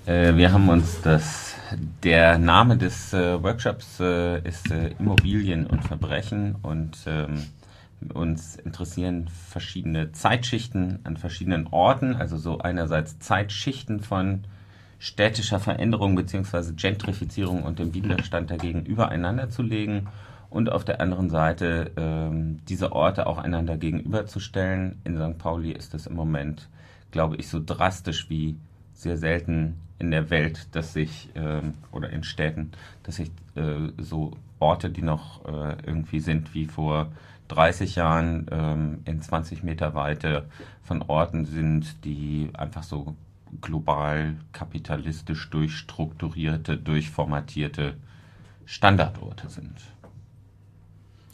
[0.06, 1.54] Äh, wir haben uns das,
[2.02, 7.46] der Name des äh, Workshops äh, ist äh, Immobilien und Verbrechen und ähm,
[8.12, 14.44] uns interessieren verschiedene Zeitschichten an verschiedenen Orten, also so einerseits Zeitschichten von
[15.02, 16.74] städtischer Veränderung bzw.
[16.74, 20.06] Gentrifizierung und dem Widerstand dagegen übereinander zu legen
[20.48, 25.00] und auf der anderen Seite ähm, diese Orte auch einander gegenüberzustellen.
[25.02, 25.38] In St.
[25.38, 26.68] Pauli ist es im Moment,
[27.10, 28.56] glaube ich, so drastisch wie
[28.94, 32.70] sehr selten in der Welt, dass sich, ähm, oder in Städten,
[33.02, 37.10] dass sich äh, so Orte, die noch äh, irgendwie sind wie vor
[37.48, 40.46] 30 Jahren ähm, in 20 Meter Weite
[40.80, 43.16] von Orten sind, die einfach so
[43.60, 47.94] global kapitalistisch durchstrukturierte, durchformatierte
[48.64, 49.74] Standardorte sind.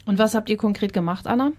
[0.05, 1.51] Und was habt ihr konkret gemacht, Anna?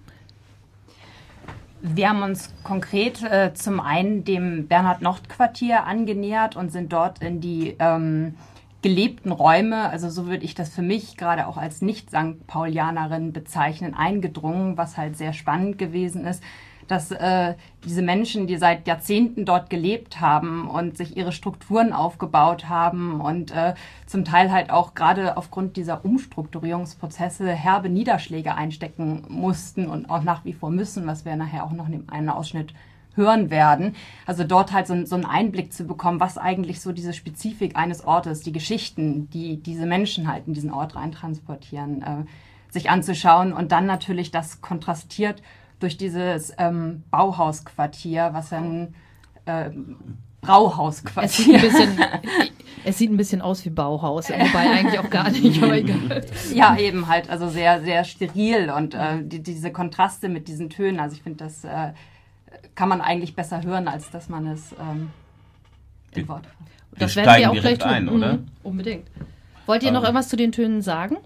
[1.83, 7.77] Wir haben uns konkret äh, zum einen dem Bernhard-Nocht-Quartier angenähert und sind dort in die
[7.79, 8.35] ähm,
[8.83, 12.47] gelebten Räume, also so würde ich das für mich gerade auch als Nicht-St.
[12.47, 16.43] Paulianerin bezeichnen, eingedrungen, was halt sehr spannend gewesen ist
[16.91, 22.69] dass äh, diese Menschen, die seit Jahrzehnten dort gelebt haben und sich ihre Strukturen aufgebaut
[22.69, 23.75] haben und äh,
[24.07, 30.45] zum Teil halt auch gerade aufgrund dieser Umstrukturierungsprozesse herbe Niederschläge einstecken mussten und auch nach
[30.45, 32.75] wie vor müssen, was wir nachher auch noch in einem Ausschnitt
[33.15, 33.95] hören werden.
[34.27, 38.05] Also dort halt so, so einen Einblick zu bekommen, was eigentlich so diese Spezifik eines
[38.05, 42.25] Ortes, die Geschichten, die diese Menschen halt in diesen Ort reintransportieren, äh,
[42.73, 45.41] sich anzuschauen und dann natürlich das kontrastiert
[45.81, 48.95] durch dieses ähm, Bauhausquartier, was ein
[49.47, 49.71] äh,
[50.43, 51.65] Brauhausquartier.
[51.65, 51.89] Es sieht,
[52.85, 56.25] es sieht ein bisschen aus wie Bauhaus, wobei eigentlich auch gar nicht, aber egal.
[56.55, 61.01] Ja, eben halt, also sehr, sehr steril und äh, die, diese Kontraste mit diesen Tönen,
[61.01, 61.93] also ich finde, das äh,
[62.75, 65.11] kann man eigentlich besser hören, als dass man es ähm,
[66.15, 66.47] in Wort.
[66.99, 67.91] Das werden wir auch gleich tun.
[67.91, 68.35] Ein, oder?
[68.35, 69.07] Mhm, unbedingt.
[69.67, 71.19] Wollt ihr noch ähm, irgendwas zu den Tönen sagen?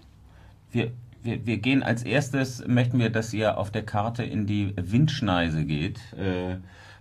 [0.71, 0.91] Wir,
[1.25, 5.65] wir, wir gehen als erstes, möchten wir, dass ihr auf der Karte in die Windschneise
[5.65, 5.99] geht.
[6.13, 6.57] Äh,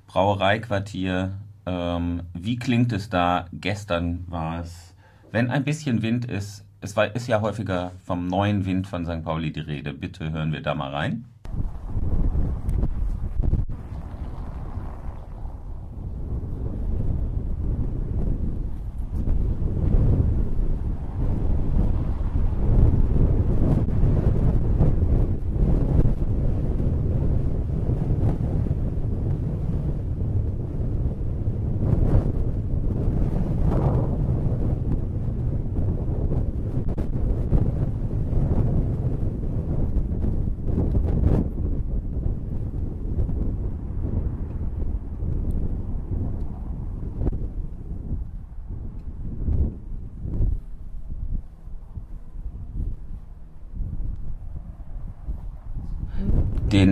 [0.07, 1.33] Brauereiquartier.
[1.67, 3.47] Ähm, wie klingt es da?
[3.53, 4.95] Gestern war es.
[5.31, 9.25] Wenn ein bisschen Wind ist, es war, ist ja häufiger vom neuen Wind von St.
[9.25, 9.95] Pauli die Rede.
[9.95, 11.25] Bitte hören wir da mal rein.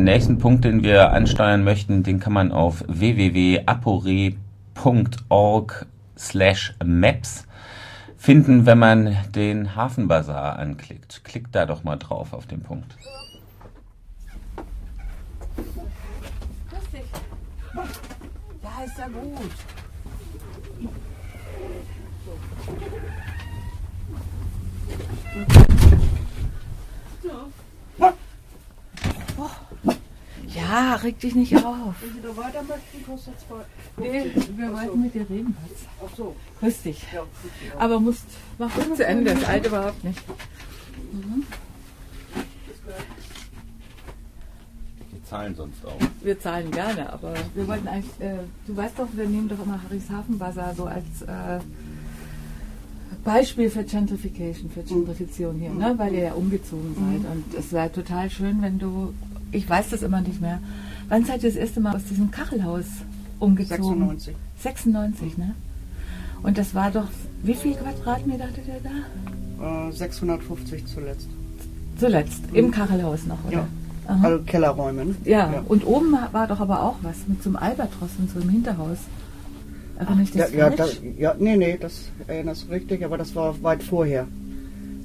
[0.02, 5.86] Den nächsten Punkt, den wir ansteuern möchten, den kann man auf www.apore.org
[6.18, 7.46] slash maps
[8.16, 11.22] finden, wenn man den Hafenbazar anklickt.
[11.22, 12.96] Klickt da doch mal drauf auf den Punkt.
[17.72, 17.84] Ja,
[18.84, 19.52] ist ja gut.
[30.62, 31.94] Ja, reg dich nicht auf.
[32.00, 33.64] Wenn Sie da weiter möchten, kostet es voll.
[33.96, 35.56] Nee, wir wollten mit dir reden.
[36.04, 36.36] Ach so.
[36.60, 37.02] Grüß dich.
[37.12, 37.22] Ja,
[37.78, 38.24] Aber musst,
[38.58, 40.20] mach das zu Ende, das alte überhaupt nicht.
[41.12, 41.44] Mhm.
[45.10, 45.98] Wir zahlen sonst auch.
[46.22, 49.82] Wir zahlen gerne, aber wir wollten eigentlich, äh, du weißt doch, wir nehmen doch immer
[49.82, 51.60] Harrys Hafenbazar so als äh,
[53.24, 55.94] Beispiel für Gentrification, für Gentrifizierung hier, ne?
[55.96, 57.20] weil ihr ja umgezogen seid.
[57.20, 57.32] Mhm.
[57.32, 59.14] Und es wäre total schön, wenn du
[59.52, 60.58] ich weiß das immer nicht mehr.
[61.08, 62.86] Wann seid ihr das erste Mal aus diesem Kachelhaus
[63.38, 63.84] umgezogen?
[63.84, 64.36] 96.
[64.58, 65.54] 96, ne?
[66.42, 67.06] Und das war doch
[67.42, 69.88] Wie viel Quadratmeter hattet ihr da?
[69.88, 71.28] Äh, 650 zuletzt.
[71.98, 73.52] Zuletzt, im Kachelhaus noch, oder?
[73.52, 73.66] Ja.
[74.08, 74.26] Aha.
[74.26, 75.04] Also Kellerräume.
[75.04, 75.14] Ne?
[75.24, 75.62] Ja.
[75.68, 78.98] und oben war doch aber auch was mit so einem Albatros und so im Hinterhaus.
[80.16, 80.78] Nicht Ja, das ja, falsch?
[80.78, 84.26] das, ja, nee, nee, das erinnerst du richtig, aber das war weit vorher.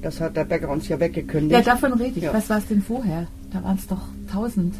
[0.02, 1.52] Das hat der Bäcker uns ja weggekündigt.
[1.66, 2.22] Ja, davon rede ich.
[2.24, 2.32] Ja.
[2.32, 3.26] Was war es denn vorher?
[3.52, 4.74] Da waren es doch 1000.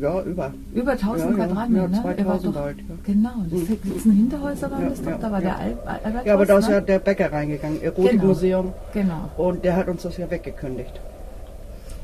[0.00, 0.52] Ja, über.
[0.74, 1.96] Über 1000 ja, Quadratmeter, ja, ne?
[2.04, 2.78] Ja, Ihr wart 2000 doch- halt.
[2.78, 2.84] Ja.
[3.04, 4.00] Genau, das Mhm.
[4.02, 5.10] sind Hinterhäuser waren Ja, das doch.
[5.10, 5.48] ja, da war ja.
[5.48, 6.74] der Al Al Albatros, Ja, aber da ist ne?
[6.74, 8.72] ja der Bäcker reingegangen, Erotikmuseum.
[8.92, 9.30] Genau.
[9.38, 11.00] Und der hat uns das ja weggekündigt.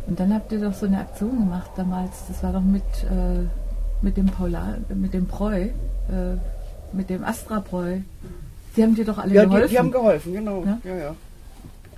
[0.07, 2.13] Und dann habt ihr doch so eine Aktion gemacht damals.
[2.29, 3.45] Das war doch mit, äh,
[4.01, 5.71] mit dem Paula, mit dem Preu, äh,
[6.95, 7.99] mit dem Astra Preu.
[8.77, 9.67] Die haben dir doch alle ja, geholfen.
[9.67, 10.65] Die, die haben geholfen, genau.
[10.65, 10.79] Ja?
[10.85, 11.15] Ja, ja.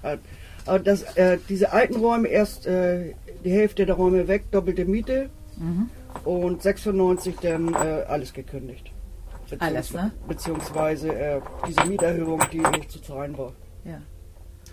[0.03, 5.31] Aber das, äh, diese alten Räume, erst äh, die Hälfte der Räume weg, doppelte Miete.
[5.57, 5.91] Mhm.
[6.25, 8.91] Und 96 dann äh, alles gekündigt.
[9.59, 10.13] Alles, ne?
[10.29, 13.53] Beziehungsweise äh, diese Mieterhöhung, die nicht zu zahlen war.
[13.85, 14.01] Ja.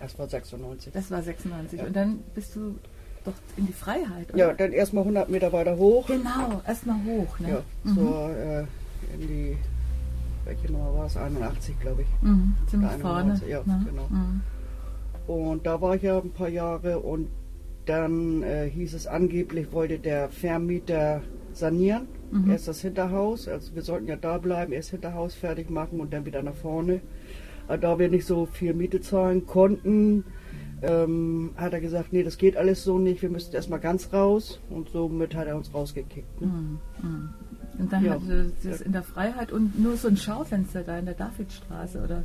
[0.00, 0.92] Das war 96.
[0.92, 1.80] Das war 96.
[1.80, 1.86] Ja.
[1.86, 2.76] Und dann bist du
[3.24, 4.38] doch in die Freiheit, oder?
[4.38, 6.06] Ja, dann erstmal 100 Meter weiter hoch.
[6.06, 7.48] Genau, erstmal hoch, ne?
[7.48, 7.94] Ja, Mhm.
[7.94, 8.60] zur, äh,
[9.14, 9.56] in die,
[10.44, 11.16] welche Nummer war es?
[11.16, 12.08] 81, glaube ich.
[12.22, 13.84] Mhm, ziemlich Der vorne, 91, Ja, ne?
[13.88, 14.06] genau.
[14.08, 14.40] Mhm.
[15.28, 17.28] Und da war ich ja ein paar Jahre und
[17.84, 21.20] dann äh, hieß es angeblich, wollte der Vermieter
[21.52, 22.08] sanieren.
[22.30, 22.50] Mhm.
[22.50, 26.24] Erst das Hinterhaus, also wir sollten ja da bleiben, erst Hinterhaus fertig machen und dann
[26.24, 27.00] wieder nach vorne.
[27.66, 30.24] Aber da wir nicht so viel Miete zahlen konnten,
[30.80, 34.60] ähm, hat er gesagt, nee, das geht alles so nicht, wir müssen erstmal ganz raus.
[34.70, 36.40] Und somit hat er uns rausgekickt.
[36.40, 36.46] Ne?
[36.46, 36.78] Mhm.
[37.02, 37.28] Mhm.
[37.78, 38.12] Und dann Ja.
[38.12, 42.22] hatte das in der Freiheit und nur so ein Schaufenster da in der Davidstraße oder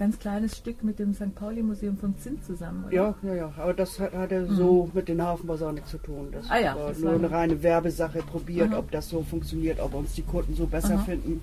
[0.00, 1.34] ganz kleines Stück mit dem St.
[1.34, 2.94] Pauli-Museum vom Zinn zusammen, oder?
[2.94, 4.54] Ja, ja, ja, aber das hat, hatte Mhm.
[4.56, 6.28] so mit den Hafenbasar nichts zu tun.
[6.32, 8.78] Das Ah ja, war das nur war- eine reine Werbesache, probiert, Aha.
[8.78, 11.04] ob das so funktioniert, ob uns die Kunden so besser Aha.
[11.04, 11.42] finden.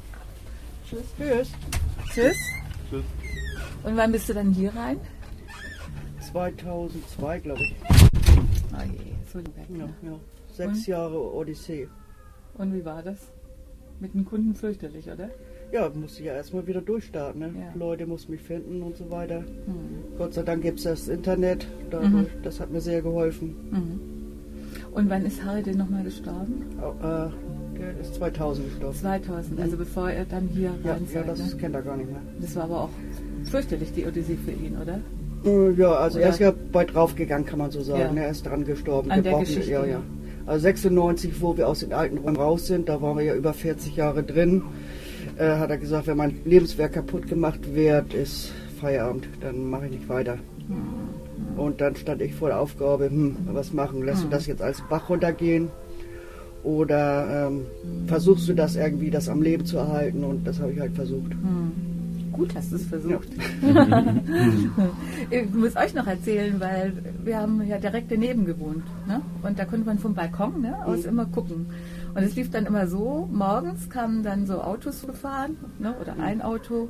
[0.89, 1.03] Tschüss.
[1.19, 1.51] Tschüss.
[2.13, 2.37] Tschüss.
[2.89, 3.03] Tschüss.
[3.83, 4.97] Und wann bist du dann hier rein?
[6.31, 7.75] 2002, glaube ich.
[8.73, 9.45] Ah je, so weg.
[9.69, 9.93] Ja, ne?
[10.01, 10.19] ja.
[10.51, 10.87] Sechs Und?
[10.87, 11.87] Jahre Odyssee.
[12.55, 13.19] Und wie war das?
[13.99, 15.29] Mit den Kunden fürchterlich, oder?
[15.71, 17.39] Ja, musste ich ja erstmal wieder durchstarten.
[17.41, 17.47] Ne?
[17.55, 17.77] Ja.
[17.77, 19.41] Leute mussten mich finden und so weiter.
[19.41, 20.17] Mhm.
[20.17, 21.67] Gott sei Dank gibt es das Internet.
[21.91, 22.25] Dadurch, Mhm.
[22.43, 23.55] Das hat mir sehr geholfen.
[23.71, 23.99] Mhm.
[24.93, 26.63] Und wann ist Harry denn nochmal gestorben?
[26.79, 28.95] Äh, der ist 2000 gestorben.
[28.95, 31.59] 2000, also bevor er dann hier Ja, rein ja das ne?
[31.59, 32.21] kennt er gar nicht mehr.
[32.41, 32.89] Das war aber auch
[33.51, 34.99] fürchterlich, die Odyssee für ihn, oder?
[35.45, 37.99] Äh, Ja, also Oder- er ist ja bald draufgegangen, kann man so sagen.
[37.99, 38.11] Ja.
[38.13, 38.23] ne?
[38.23, 39.11] Er ist dran gestorben.
[39.11, 39.45] An der gebrochen.
[39.45, 39.91] Geschichte, ja, ja.
[39.91, 40.01] ja.
[40.47, 43.53] Also 96, wo wir aus den alten Räumen raus sind, da waren wir ja über
[43.53, 44.63] 40 Jahre drin,
[45.37, 49.91] äh, hat er gesagt, wenn mein Lebenswerk kaputt gemacht wird, ist Feierabend, dann mache ich
[49.91, 50.37] nicht weiter.
[50.67, 51.59] Mhm.
[51.59, 54.03] Und dann stand ich vor der Aufgabe, hm, was machen?
[54.03, 54.31] Lässt du Mhm.
[54.31, 55.69] das jetzt als Bach runtergehen?
[56.63, 57.61] Oder ähm,
[58.07, 60.23] versuchst du das irgendwie, das am Leben zu erhalten?
[60.23, 61.31] Und das habe ich halt versucht.
[61.31, 61.71] Hm.
[62.31, 63.29] Gut hast du es versucht.
[65.29, 68.83] ich muss euch noch erzählen, weil wir haben ja direkt daneben gewohnt.
[69.07, 69.21] Ne?
[69.43, 71.09] Und da konnte man vom Balkon ne, aus Mhm.
[71.09, 71.65] immer gucken.
[72.17, 76.21] Und es lief dann immer so, morgens kamen dann so Autos gefahren, ne, oder Mhm.
[76.21, 76.89] ein Auto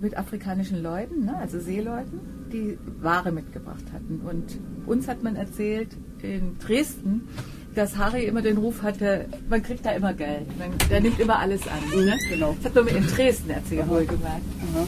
[0.00, 2.20] mit afrikanischen Leuten, ne, also Seeleuten,
[2.52, 4.20] die Ware mitgebracht hatten.
[4.28, 5.88] Und uns hat man erzählt,
[6.22, 7.28] in Dresden,
[7.74, 10.46] dass Harry immer den Ruf hatte, man kriegt da immer Geld.
[10.58, 11.78] Man, der nimmt immer alles an.
[12.04, 12.16] Ne?
[12.30, 12.54] Genau.
[12.56, 14.42] Das hat man mir in Dresden erzählt, wohlgemerkt.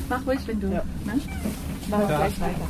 [0.09, 0.69] Mach ruhig, wenn du.
[0.69, 0.83] Ja.
[1.05, 1.13] Ne?
[1.91, 2.07] Mach Ja.
[2.07, 2.67] gleich weiter.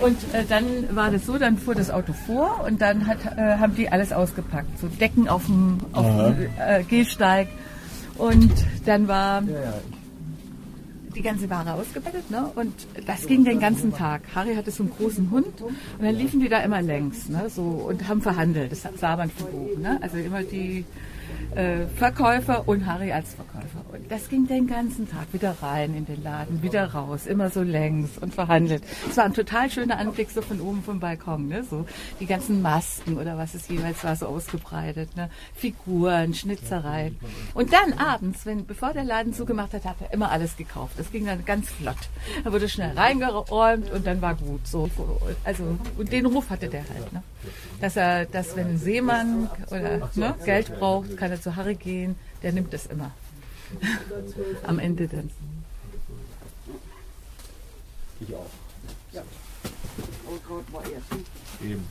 [0.00, 3.56] Und äh, dann war das so, dann fuhr das Auto vor und dann hat, äh,
[3.56, 4.78] haben die alles ausgepackt.
[4.78, 6.30] So Decken auf dem, auf Aha.
[6.30, 7.48] dem äh, Gehsteig.
[8.16, 8.52] Und
[8.84, 9.42] dann war
[11.14, 12.50] die ganze Ware ausgebettet, ne?
[12.54, 12.72] Und
[13.06, 14.22] das ging den ganzen Tag.
[14.34, 17.48] Harry hatte so einen großen Hund und dann liefen die da immer längs, ne?
[17.48, 18.72] So und haben verhandelt.
[18.72, 19.98] Das sah man vom Buch, ne?
[20.00, 20.84] Also immer die
[21.54, 23.84] äh, Verkäufer und Harry als Verkäufer.
[23.92, 27.62] Und das ging den ganzen Tag wieder rein in den Laden, wieder raus, immer so
[27.62, 28.82] längs und verhandelt.
[29.08, 31.64] Es war ein total schöner Anblick so von oben vom Balkon, ne?
[31.64, 31.86] So
[32.20, 35.30] die ganzen Masken oder was es jeweils war, so ausgebreitet, ne?
[35.54, 37.18] Figuren, Schnitzereien.
[37.54, 40.94] Und dann abends, wenn bevor der Laden zugemacht hat, hat er immer alles gekauft.
[40.98, 41.96] Das ging dann ganz flott.
[42.44, 44.66] Da wurde schnell reingeräumt und dann war gut.
[44.66, 44.88] So,
[45.44, 47.22] also und den Ruf hatte der halt, ne?
[47.80, 52.14] Dass er, dass wenn ein Seemann oder ne, Geld braucht, kann er zu Harry gehen.
[52.42, 53.10] Der nimmt es immer.
[54.64, 55.30] Am Ende dann.
[58.20, 58.46] Ich auch.
[59.12, 59.22] Ja.
[60.72, 61.66] War er.
[61.66, 61.84] Eben.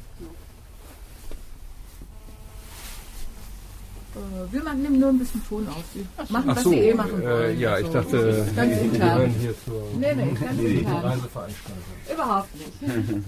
[4.15, 5.83] Äh, Wir machen nehmen nur ein bisschen Ton auf.
[5.93, 7.59] Sie machen, Ach was so, sie eh machen äh, wollen.
[7.59, 8.99] ja, ich dachte, das ist ganz intern.
[9.17, 10.85] gehören hier zur- Nee, nee, ganz Nee.
[10.87, 11.83] Reiseveranstaltung.
[12.13, 13.23] Überhaupt nicht.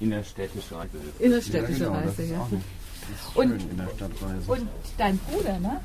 [0.00, 0.90] Innerstädtische Reise.
[1.20, 2.40] Innerstädtische Ja, genau, das Reise, ja.
[2.40, 2.64] auch nicht-
[3.10, 4.50] ist Und, schön in der Stadtreise.
[4.52, 5.80] und dein Bruder, ne?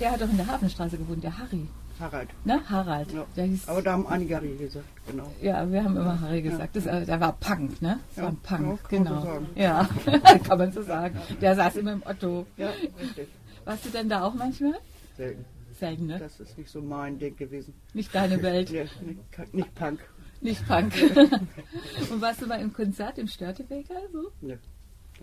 [0.00, 1.66] Der hat doch in der Hafenstraße gewohnt, der Harry.
[1.98, 2.28] Harald.
[2.44, 2.60] Ne?
[2.68, 3.10] Harald.
[3.12, 3.24] Ja.
[3.36, 5.32] Der hieß, Aber da haben einige Harry gesagt, genau.
[5.40, 6.76] ja, wir haben immer Harry gesagt.
[6.76, 6.98] Das, Ja.
[7.00, 8.00] äh, der war Punk, ne?
[8.08, 9.20] Das Ja, war ein Punk, ja, kann man genau.
[9.20, 9.46] so sagen.
[9.54, 9.88] Ja,
[10.46, 11.18] kann man so sagen.
[11.40, 12.46] Der saß immer im Otto.
[12.58, 12.70] Ja,
[13.00, 13.28] richtig.
[13.64, 14.74] Warst du denn da auch manchmal?
[15.16, 15.44] Selten.
[15.78, 16.18] Selten, ne?
[16.18, 17.72] Das ist nicht so mein Ding gewesen.
[17.94, 18.70] Nicht deine Welt.
[18.72, 20.00] Nee, nicht, nicht Punk.
[20.42, 20.92] Nicht Punk.
[22.10, 24.30] Und warst du mal im Konzert im Störtebeker so?
[24.42, 24.58] Nee.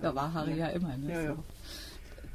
[0.01, 1.11] Da war Harry ja immer, ne?
[1.13, 1.35] Ja, ja.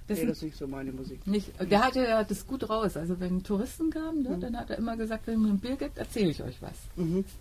[0.06, 1.26] Das nee, das ist nicht so meine Musik.
[1.26, 2.96] Nicht, der hatte ja das gut raus.
[2.96, 5.98] Also wenn Touristen kamen, ne, dann hat er immer gesagt, wenn mir ein Bier gibt,
[5.98, 6.72] erzähle ich euch was.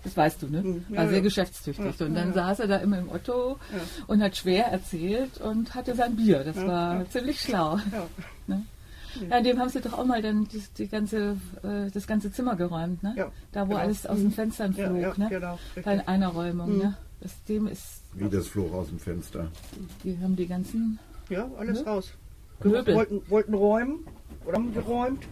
[0.03, 0.61] Das weißt du, ne?
[0.63, 0.85] Mhm.
[0.89, 1.23] Ja, War sehr ja.
[1.23, 1.97] geschäftstüchtig.
[1.97, 3.57] Ja, und dann saß er da immer im Otto
[4.07, 6.43] und hat schwer erzählt und hatte sein Bier.
[6.43, 7.79] Das war ziemlich schlau.
[8.47, 8.63] Ne?
[9.29, 12.55] Ja, dem haben sie doch auch mal dann die, die ganze, äh, das ganze Zimmer
[12.55, 13.13] geräumt, ne?
[13.17, 13.79] Ja, da wo genau.
[13.79, 14.31] alles aus den Mhm.
[14.33, 15.27] Fenstern flog, ja, ne?
[15.29, 15.59] genau.
[15.83, 16.77] Bei einer Räumung, Mhm.
[16.77, 16.97] ne?
[17.21, 19.47] Das, dem ist, Wie das flog aus dem Fenster.
[20.03, 20.99] die haben die ganzen
[21.29, 21.85] Ja, alles Ne?
[21.85, 22.13] raus.
[22.63, 22.95] Möbel.
[22.95, 23.99] Wollten, wollten räumen
[24.45, 25.23] oder haben geräumt.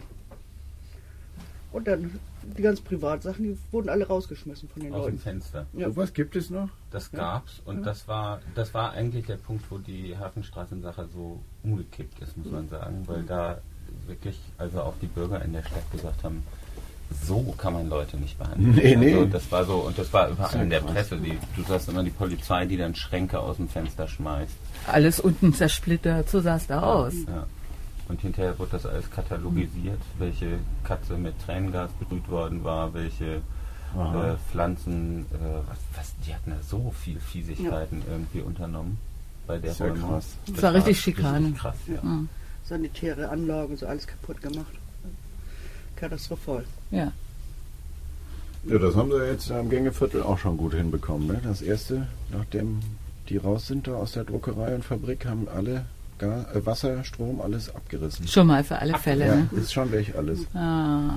[1.72, 2.18] Und dann
[2.56, 5.18] die ganzen Privatsachen, die wurden alle rausgeschmissen von den Aus dem Leuten.
[5.18, 5.66] Fenster.
[5.72, 5.88] Ja.
[5.90, 6.68] Sowas gibt es noch?
[6.90, 7.18] Das Ja.
[7.18, 7.82] gab's und Ja.
[7.84, 12.68] das war das war eigentlich der Punkt, wo die Hafenstraßensache so umgekippt ist, muss man
[12.68, 13.58] sagen, weil da
[14.06, 16.44] wirklich also auch die Bürger in der Stadt gesagt haben,
[17.24, 18.74] so kann man Leute nicht behandeln.
[18.74, 19.14] Nee, nee.
[19.14, 20.80] Also das war so und das war überall in der.
[20.80, 21.16] Presse.
[21.16, 24.52] Die, du sagst immer die Polizei, die dann Schränke aus dem Fenster schmeißt.
[24.86, 27.14] alles unten zersplittert, so sah es da aus.
[27.26, 27.46] Ja.
[28.08, 33.24] Und hinterher wird das alles katalogisiert, welche Katze mit Tränengas bebrüht worden war, welche
[33.96, 38.98] äh, Pflanzen, äh, was, was, die hatten ja so viel Fiesigkeiten irgendwie unternommen
[39.46, 40.10] bei der Sehr Räumung.
[40.10, 40.36] krass.
[40.46, 41.52] Das war richtig Schikane.
[41.52, 42.02] Krass, ja.
[42.02, 42.28] Mhm.
[42.64, 44.74] Sanitäre Anlagen, so alles kaputt gemacht.
[45.96, 46.64] Katastrophal.
[46.90, 47.12] Ja.
[48.64, 51.28] Ja, das haben sie jetzt am Gängeviertel auch schon gut hinbekommen.
[51.28, 51.40] Ne?
[51.44, 52.80] Das erste, nachdem
[53.28, 55.84] die raus sind da aus der Druckerei und Fabrik, haben alle
[56.18, 58.26] Ga äh, Wasser, Strom, alles abgerissen.
[58.26, 59.48] Schon mal für alle Fälle, Ja, ne?
[59.56, 60.46] ist schon weg alles.
[60.54, 61.10] Ah,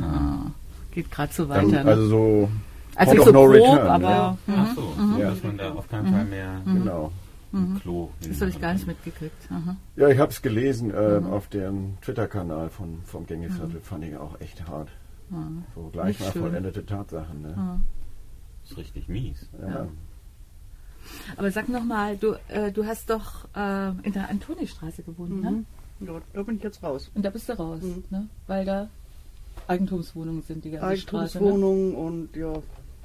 [0.00, 0.50] ah.
[0.92, 1.82] Geht gerade so Dann, weiter.
[1.84, 1.90] ne?
[1.90, 2.48] also so
[2.94, 3.98] Also so no grob, return, aber-
[4.46, 4.54] ne?
[4.54, 4.54] Mhm.
[4.56, 5.18] Ach so, Mhm.
[5.20, 6.74] dass man da auf keinen Fall mehr Mhm.
[6.78, 7.12] Genau.
[7.52, 7.80] Mhm.
[7.80, 9.48] Klo Das habe ich gar nicht mitgekriegt.
[9.50, 9.76] Aha.
[9.96, 11.26] Ja, ich habe es gelesen äh, Mhm.
[11.32, 13.80] auf dem Twitter-Kanal von, vom Gängeviertel.
[13.82, 14.88] Fand ich auch echt hart.
[15.74, 16.42] So gleich Nicht mal schön.
[16.42, 17.42] vollendete Tatsachen.
[17.42, 17.48] Ne?
[17.48, 17.80] Mhm.
[18.62, 19.48] Das ist richtig mies.
[19.60, 19.68] Ja.
[19.68, 19.88] Ja.
[21.36, 25.50] Aber sag noch mal, du, äh, du hast doch äh, in der Antonistraße gewohnt, ne?
[26.00, 26.06] Mhm.
[26.06, 27.10] Ja, da bin ich jetzt raus.
[27.14, 28.04] Und da bist du raus, Mhm.
[28.10, 28.28] ne?
[28.46, 28.88] Weil da
[29.66, 31.38] Eigentumswohnungen sind, die ganze Straße.
[31.42, 31.52] Ne?
[31.96, 32.54] Und ja,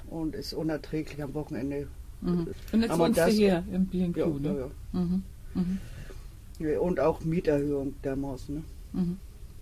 [0.09, 1.87] und ist unerträglich am Wochenende.
[2.21, 2.47] Mhm.
[2.71, 4.39] Und jetzt Aber wohnst du das- hier im B&Q, Ja, ne?
[4.47, 4.67] ja, ja.
[4.99, 5.23] Mhm.
[5.53, 5.77] Mhm.
[6.59, 8.55] Ja, Und auch Mieterhöhung dermaßen.
[8.55, 8.63] Ne?
[8.93, 9.17] Mhm.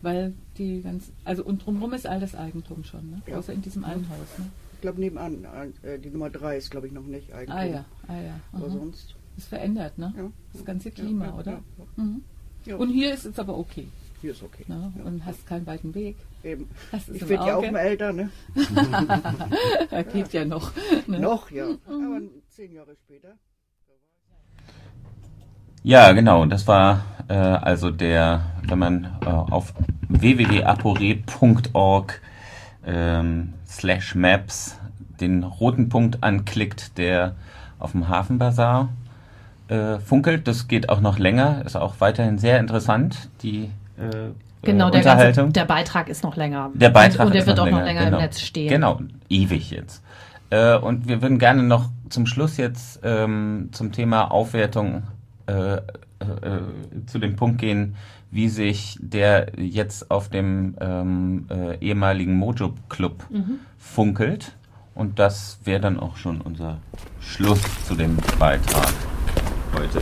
[0.07, 3.21] Weil die ganz, also und drumherum ist all das Eigentum schon, ne?
[3.27, 3.39] Ja.
[3.39, 4.45] Außer in diesem einen Haus, ne?
[4.75, 5.43] Ich glaube nebenan,
[5.81, 7.59] äh, die Nummer 3 ist glaube ich noch nicht Eigentum.
[7.59, 8.39] Ah ja, ah ja.
[8.53, 8.71] Aber aha.
[8.71, 9.15] sonst.
[9.35, 10.13] Ist verändert, ne?
[10.15, 10.31] Ja.
[10.53, 11.61] Das ganze Klima, ja, oder?
[11.97, 12.21] Mhm.
[12.77, 13.89] Und hier ist es aber okay.
[14.21, 14.63] Hier ist okay.
[14.67, 14.93] Ne?
[15.03, 16.15] Und hast keinen weiten Weg.
[16.41, 16.69] Eben.
[17.13, 18.29] Ich werde ja auch mal älter, ne?
[19.91, 20.71] Ja, geht ja noch.
[21.07, 21.19] Ne?
[21.19, 21.67] Noch, ja.
[21.85, 23.35] Aber zehn Jahre später.
[25.87, 26.45] Ja, genau.
[26.45, 29.73] Das war äh, also der, wenn man äh, auf
[30.09, 32.21] www.apore.org
[32.85, 34.77] ähm, slash maps
[35.21, 37.35] den roten Punkt anklickt, der
[37.79, 38.89] auf dem Hafenbazar
[39.69, 40.49] äh, funkelt.
[40.49, 44.31] Das geht auch noch länger, ist auch weiterhin sehr interessant, die äh,
[44.63, 45.45] Genau, äh, der, Unterhaltung.
[45.45, 46.69] ganze, der Beitrag ist noch länger.
[46.73, 48.17] Der Beitrag und der ist wird noch auch noch länger, länger genau.
[48.17, 48.67] im Netz stehen.
[48.67, 50.03] Genau, ewig jetzt.
[50.49, 55.03] Äh, und wir würden gerne noch zum Schluss jetzt ähm, zum Thema Aufwertung
[55.47, 55.81] äh, äh,
[57.05, 57.95] zu dem Punkt gehen,
[58.31, 63.59] wie sich der jetzt auf dem ähm, äh, ehemaligen Mojo Club Mhm.
[63.77, 64.55] funkelt.
[64.95, 66.79] Und das wäre dann auch schon unser
[67.19, 68.91] Schluss zu dem Beitrag
[69.73, 70.01] heute.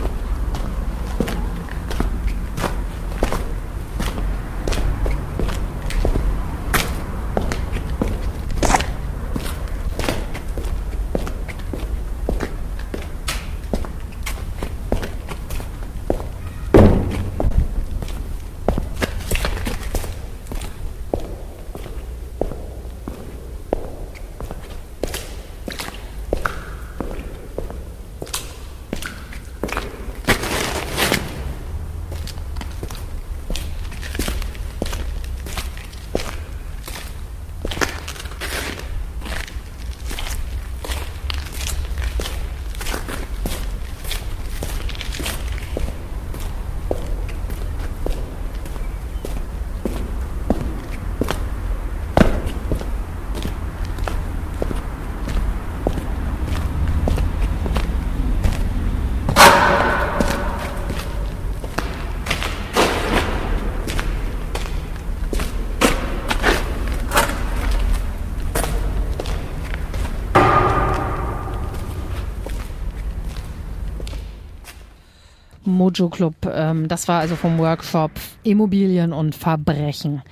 [75.96, 76.34] Mojo Club.
[76.46, 78.10] Ähm, das war also vom Workshop
[78.42, 80.22] Immobilien und Verbrechen.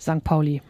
[0.00, 0.22] St.
[0.24, 0.62] Pauli.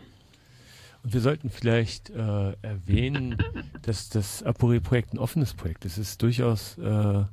[1.03, 3.37] Und wir sollten vielleicht äh, erwähnen,
[3.83, 5.99] dass das Apore-Projekt ein offenes Projekt ist.
[5.99, 7.25] Es ist durchaus äh,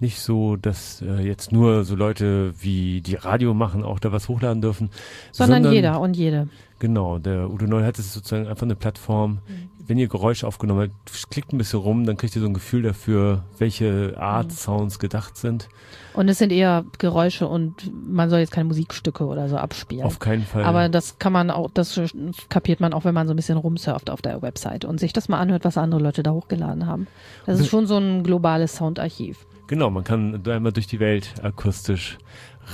[0.00, 4.28] nicht so, dass äh, jetzt nur so Leute wie die Radio machen auch da was
[4.28, 4.90] hochladen dürfen.
[5.32, 6.48] Sondern, sondern jeder und jede.
[6.80, 9.32] Genau, der Udo Neu hat es sozusagen einfach eine Plattform.
[9.46, 9.70] Mhm.
[9.86, 12.82] Wenn ihr Geräusche aufgenommen habt, klickt ein bisschen rum, dann kriegt ihr so ein Gefühl
[12.82, 14.50] dafür, welche Art mhm.
[14.50, 15.68] Sounds gedacht sind.
[16.14, 20.04] Und es sind eher Geräusche und man soll jetzt keine Musikstücke oder so abspielen.
[20.04, 20.64] Auf keinen Fall.
[20.64, 22.00] Aber das kann man auch, das
[22.48, 25.28] kapiert man auch, wenn man so ein bisschen rumsurft auf der Website und sich das
[25.28, 27.06] mal anhört, was andere Leute da hochgeladen haben.
[27.44, 29.44] Das ist schon so ein globales Soundarchiv.
[29.70, 32.18] Genau, man kann einmal durch die Welt akustisch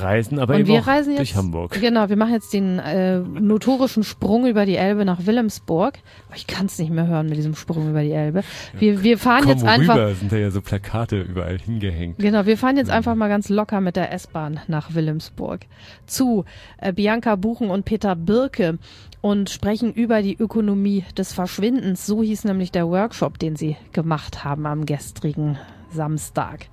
[0.01, 1.79] reisen, aber und eben wir auch reisen durch jetzt, Hamburg.
[1.79, 5.99] Genau, wir machen jetzt den äh, notorischen Sprung über die Elbe nach Wilhelmsburg.
[6.35, 8.45] Ich kann es nicht mehr hören mit diesem Sprung über die Elbe.
[8.79, 9.97] Wir, wir fahren Komm jetzt einfach.
[9.97, 12.19] Rüber sind da ja so Plakate überall hingehängt.
[12.19, 15.67] Genau, wir fahren jetzt einfach mal ganz locker mit der S-Bahn nach Wilhelmsburg
[16.07, 16.47] zu
[16.79, 18.79] äh, Bianca Buchen und Peter Birke
[19.21, 22.07] und sprechen über die Ökonomie des Verschwindens.
[22.07, 25.59] So hieß nämlich der Workshop, den sie gemacht haben am gestrigen
[25.97, 26.69] Samstag.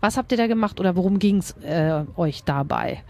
[0.00, 3.02] Was habt ihr da gemacht oder worum ging es äh, euch dabei?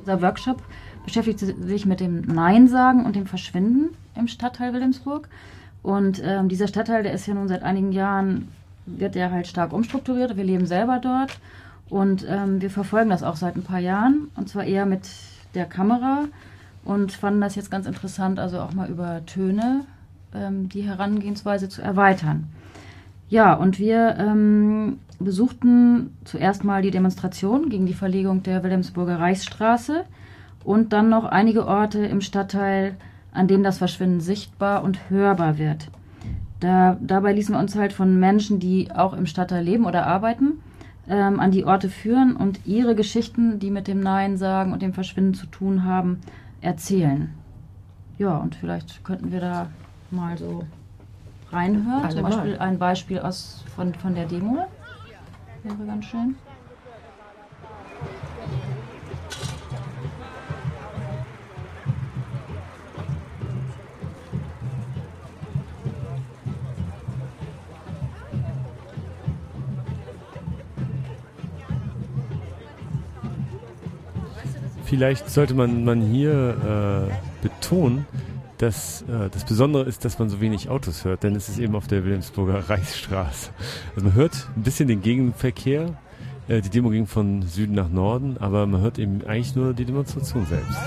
[0.00, 0.60] Unser Workshop
[1.04, 5.28] beschäftigt sich mit dem Nein sagen und dem Verschwinden im Stadtteil Wilhelmsburg.
[5.82, 8.48] Und ähm, dieser Stadtteil, der ist ja nun seit einigen Jahren,
[8.84, 10.36] wird ja halt stark umstrukturiert.
[10.36, 11.38] Wir leben selber dort
[11.88, 15.08] und ähm, wir verfolgen das auch seit ein paar Jahren und zwar eher mit
[15.54, 16.24] der Kamera
[16.84, 19.84] und fanden das jetzt ganz interessant, also auch mal über Töne
[20.34, 22.48] ähm, die Herangehensweise zu erweitern.
[23.28, 30.04] Ja, und wir ähm, besuchten zuerst mal die Demonstration gegen die Verlegung der Wilhelmsburger Reichsstraße
[30.64, 32.96] und dann noch einige Orte im Stadtteil,
[33.32, 35.90] an denen das Verschwinden sichtbar und hörbar wird.
[36.60, 40.60] Da, dabei ließen wir uns halt von Menschen, die auch im Stadtteil leben oder arbeiten,
[41.08, 44.92] ähm, an die Orte führen und ihre Geschichten, die mit dem Nein sagen und dem
[44.92, 46.20] Verschwinden zu tun haben,
[46.60, 47.30] erzählen.
[48.18, 49.68] Ja, und vielleicht könnten wir da
[50.10, 50.64] mal so
[51.52, 52.04] reinhören.
[52.04, 52.60] Alle Zum Beispiel mal.
[52.60, 54.66] ein Beispiel aus, von, von der Demo.
[55.62, 56.36] Wäre ganz schön.
[74.84, 78.06] Vielleicht sollte man, man hier äh, betonen,
[78.58, 81.74] dass äh, das Besondere ist, dass man so wenig Autos hört, denn es ist eben
[81.74, 83.50] auf der Wilhelmsburger Reichsstraße.
[83.94, 85.96] Also man hört ein bisschen den Gegenverkehr.
[86.48, 89.84] Äh, die Demo ging von Süden nach Norden, aber man hört eben eigentlich nur die
[89.84, 90.78] Demonstration selbst.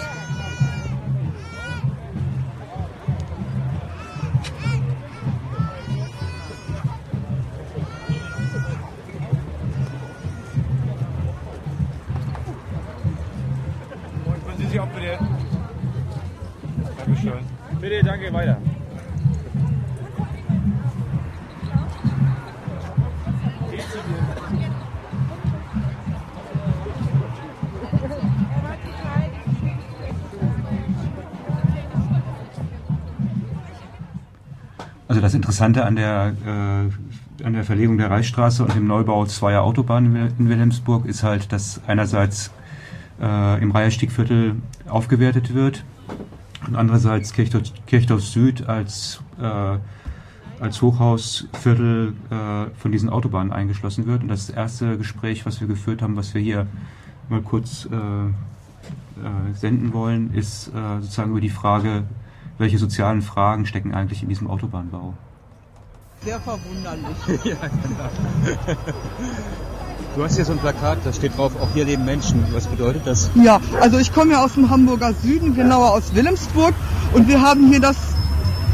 [35.62, 36.90] Interessante an der,
[37.40, 41.06] äh, an der Verlegung der Reichsstraße und dem Neubau zweier Autobahnen in Wil- in Wilhelmsburg
[41.06, 42.50] ist halt, dass einerseits
[43.22, 44.56] äh, im Reiherstiegviertel
[44.90, 45.86] aufgewertet wird
[46.66, 49.78] und andererseits Kirchdorf, Kirchdorf Süd als, äh,
[50.60, 54.24] als Hochhausviertel äh, von diesen Autobahnen eingeschlossen wird.
[54.24, 56.66] Und das erste Gespräch, was wir geführt haben, was wir hier
[57.30, 58.32] mal kurz äh, äh,
[59.54, 62.06] senden wollen, ist sozusagen über die Frage,
[62.58, 65.14] welche sozialen Fragen stecken eigentlich in diesem Autobahnbau.
[66.24, 67.18] Sehr verwunderlich.
[67.44, 68.78] ja, genau.
[70.16, 72.46] Du hast hier so ein Plakat, da steht drauf, auch hier leben Menschen.
[72.54, 73.32] Was bedeutet das?
[73.34, 76.76] Ja, also ich komme ja aus dem Hamburger Süden, genauer aus Wilhelmsburg
[77.14, 77.96] und wir haben hier das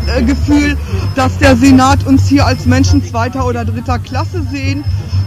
[0.07, 0.77] äh, Gefühl,
[1.15, 4.83] dass der Senat uns hier als Menschen zweiter oder dritter Klasse sehen,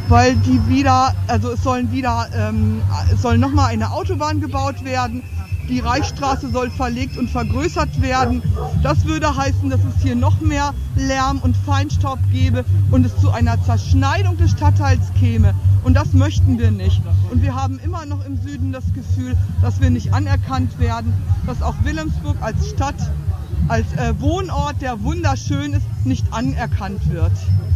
[0.08, 5.22] weil die wieder, also es sollen wieder, ähm, es soll nochmal eine Autobahn gebaut werden.
[5.70, 8.42] Die Reichsstraße soll verlegt und vergrößert werden.
[8.82, 13.30] Das würde heißen, dass es hier noch mehr Lärm und Feinstaub gäbe und es zu
[13.30, 15.54] einer Zerschneidung des Stadtteils käme.
[15.84, 17.00] Und das möchten wir nicht.
[17.30, 21.12] Und wir haben immer noch im Süden das Gefühl, dass wir nicht anerkannt werden,
[21.46, 23.10] dass auch Wilhelmsburg als Stadt,
[23.68, 27.32] als äh, Wohnort, der wunderschön ist, nicht anerkannt wird.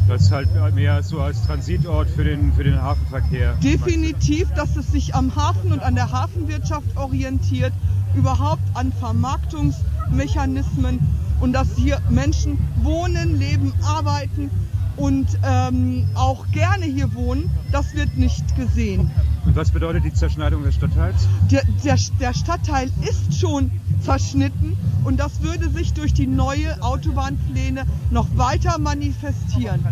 [0.07, 3.55] Das ist halt mehr so als Transitort für den, für den Hafenverkehr.
[3.63, 7.73] Definitiv, dass es sich am Hafen und an der Hafenwirtschaft orientiert,
[8.15, 11.01] überhaupt an Vermarktungsmechanismen
[11.41, 14.51] und dass hier Menschen wohnen, leben, arbeiten
[14.97, 19.11] und ähm, auch gerne hier wohnen, das wird nicht gesehen.
[19.45, 21.27] Und was bedeutet die Zerschneidung des Stadtteils?
[21.51, 23.71] Der, der, der Stadtteil ist schon
[24.05, 29.85] zerschnitten und das würde sich durch die neue Autobahnpläne noch weiter manifestieren.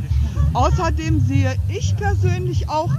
[0.53, 2.91] Außerdem sehe ich persönlich auch,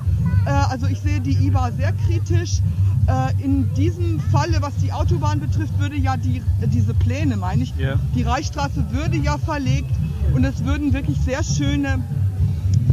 [0.46, 2.62] äh, also ich sehe die IBA sehr kritisch.
[3.06, 7.74] Äh, in diesem Falle, was die Autobahn betrifft, würde ja die, diese Pläne, meine ich,
[7.78, 7.96] Ja.
[8.16, 9.92] die Reichsstraße würde ja verlegt
[10.34, 12.00] und es würden wirklich sehr schöne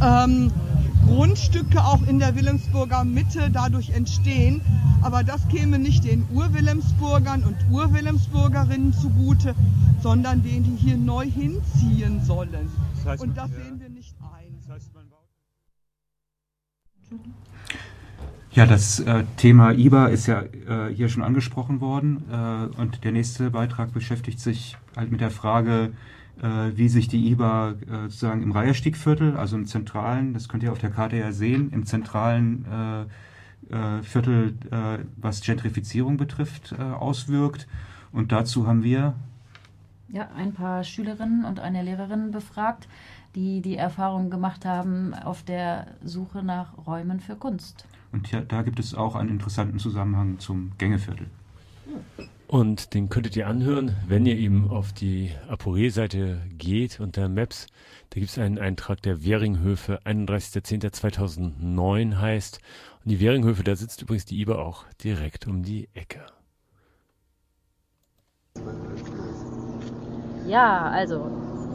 [0.01, 0.51] ähm,
[1.11, 4.61] Grundstücke auch in der Wilhelmsburger Mitte dadurch entstehen.
[5.01, 9.53] Aber das käme nicht den Ur-Wilhelmsburgern und Ur-Wilhelmsburgerinnen zugute,
[10.01, 12.69] sondern denen, die hier neu hinziehen sollen.
[12.95, 13.57] Das heißt, und das ja.
[13.57, 14.55] sehen wir nicht ein.
[18.53, 23.11] Ja, das äh, Thema IBA ist ja äh, hier schon angesprochen worden äh, und der
[23.11, 26.20] nächste Beitrag beschäftigt sich halt mit der Frage, äh,
[26.75, 30.79] wie sich die IBA äh, sozusagen im Reiherstiegviertel, also im zentralen, das könnt ihr auf
[30.79, 33.05] der Karte ja sehen, im zentralen äh,
[33.71, 37.67] äh, Viertel, äh, was Gentrifizierung betrifft, äh, auswirkt.
[38.11, 39.13] Und dazu haben wir
[40.09, 42.87] Ja, ein paar Schülerinnen und eine Lehrerin befragt,
[43.35, 47.85] die die Erfahrung gemacht haben auf der Suche nach Räumen für Kunst.
[48.11, 51.27] Und ja, da gibt es auch einen interessanten Zusammenhang zum Gängeviertel.
[52.51, 57.67] Und den könntet ihr anhören, wenn ihr eben auf die Aporet-Seite geht unter Maps.
[58.09, 62.59] Da gibt es einen Eintrag der Währinghöfe, 31.10.2009 heißt.
[63.05, 66.25] Und die Währinghöfe, da sitzt übrigens die IBA auch direkt um die Ecke.
[70.45, 71.31] Ja, also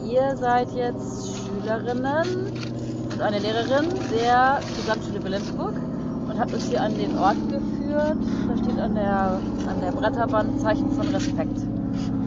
[0.07, 2.53] ihr seid jetzt Schülerinnen
[3.13, 5.73] und eine Lehrerin der Gesamtschule Wilhelmsburg
[6.29, 7.76] und habt uns hier an den Ort geführt.
[7.93, 11.57] Da steht an der, an der Bretterwand Zeichen von Respekt.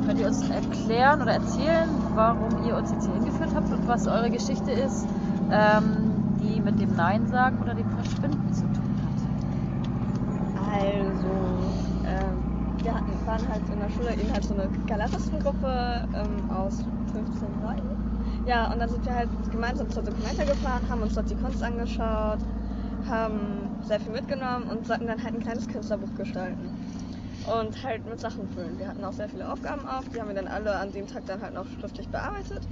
[0.06, 4.06] Könnt ihr uns erklären oder erzählen, warum ihr uns jetzt hier hingeführt habt und was
[4.06, 5.06] eure Geschichte ist,
[5.50, 9.00] ähm, die mit dem Nein sagen oder dem Verschwinden zu tun
[10.72, 11.28] Also,
[12.06, 16.82] ähm, wir hatten, waren halt in der Schule eben halt so eine Galeristengruppe ähm, aus
[17.12, 17.90] 15 Leuten.
[18.46, 21.62] Ja, und dann sind wir halt gemeinsam zur Documenta gefahren, haben uns dort die Kunst
[21.62, 22.38] angeschaut,
[23.08, 26.70] haben sehr viel mitgenommen und sollten dann halt ein kleines Künstlerbuch gestalten.
[27.47, 28.78] Und halt mit Sachen füllen.
[28.78, 31.26] Wir hatten auch sehr viele Aufgaben auf, die haben wir dann alle an dem Tag
[31.26, 32.62] dann halt noch schriftlich bearbeitet.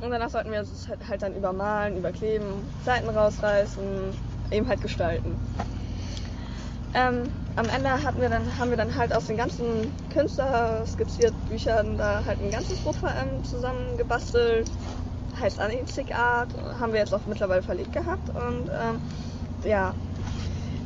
[0.00, 2.46] Und danach sollten wir es halt, halt dann übermalen, überkleben,
[2.84, 3.84] Seiten rausreißen,
[4.50, 5.34] eben halt gestalten.
[6.94, 11.34] Ähm, am Ende hatten wir dann, haben wir dann halt aus den ganzen Künstler skizziert
[11.48, 14.70] Büchern da halt ein ganzes Buch ähm, zusammengebastelt.
[15.40, 19.00] Heißt Anizig haben wir jetzt auch mittlerweile verlegt gehabt und ähm,
[19.68, 19.94] ja.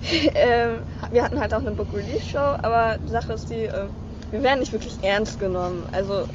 [0.34, 0.80] ähm,
[1.10, 3.86] wir hatten halt auch eine Book Release Show, aber die Sache ist die, äh,
[4.30, 5.86] wir werden nicht wirklich ernst genommen.
[5.92, 6.26] Also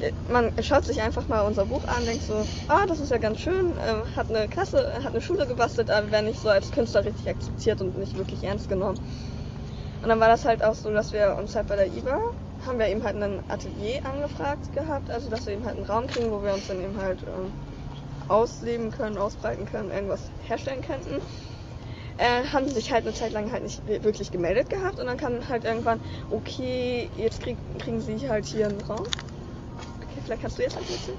[0.00, 3.18] äh, man schaut sich einfach mal unser Buch an, denkt so, ah, das ist ja
[3.18, 6.48] ganz schön, äh, hat eine Klasse, hat eine Schule gebastelt, aber wir werden nicht so
[6.48, 8.98] als Künstler richtig akzeptiert und nicht wirklich ernst genommen.
[10.02, 12.18] Und dann war das halt auch so, dass wir uns halt bei der IBA,
[12.66, 16.06] haben wir eben halt ein Atelier angefragt gehabt, also dass wir eben halt einen Raum
[16.06, 17.52] kriegen, wo wir uns dann eben halt ähm,
[18.28, 21.20] ausleben können, ausbreiten können, irgendwas herstellen könnten.
[22.18, 25.46] Äh, haben sich halt eine Zeit lang halt nicht wirklich gemeldet gehabt und dann kam
[25.48, 26.00] halt irgendwann,
[26.30, 29.02] okay, jetzt krieg, kriegen sie halt hier einen Raum.
[29.02, 31.18] Okay, vielleicht kannst du jetzt halt erzählen.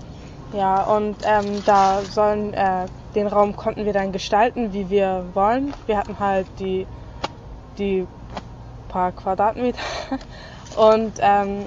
[0.53, 5.73] Ja, und ähm, da sollen, äh, den Raum konnten wir dann gestalten, wie wir wollen.
[5.85, 6.87] Wir hatten halt die,
[7.77, 8.07] die
[8.87, 9.79] paar Quadratmeter.
[10.77, 11.65] Und ähm,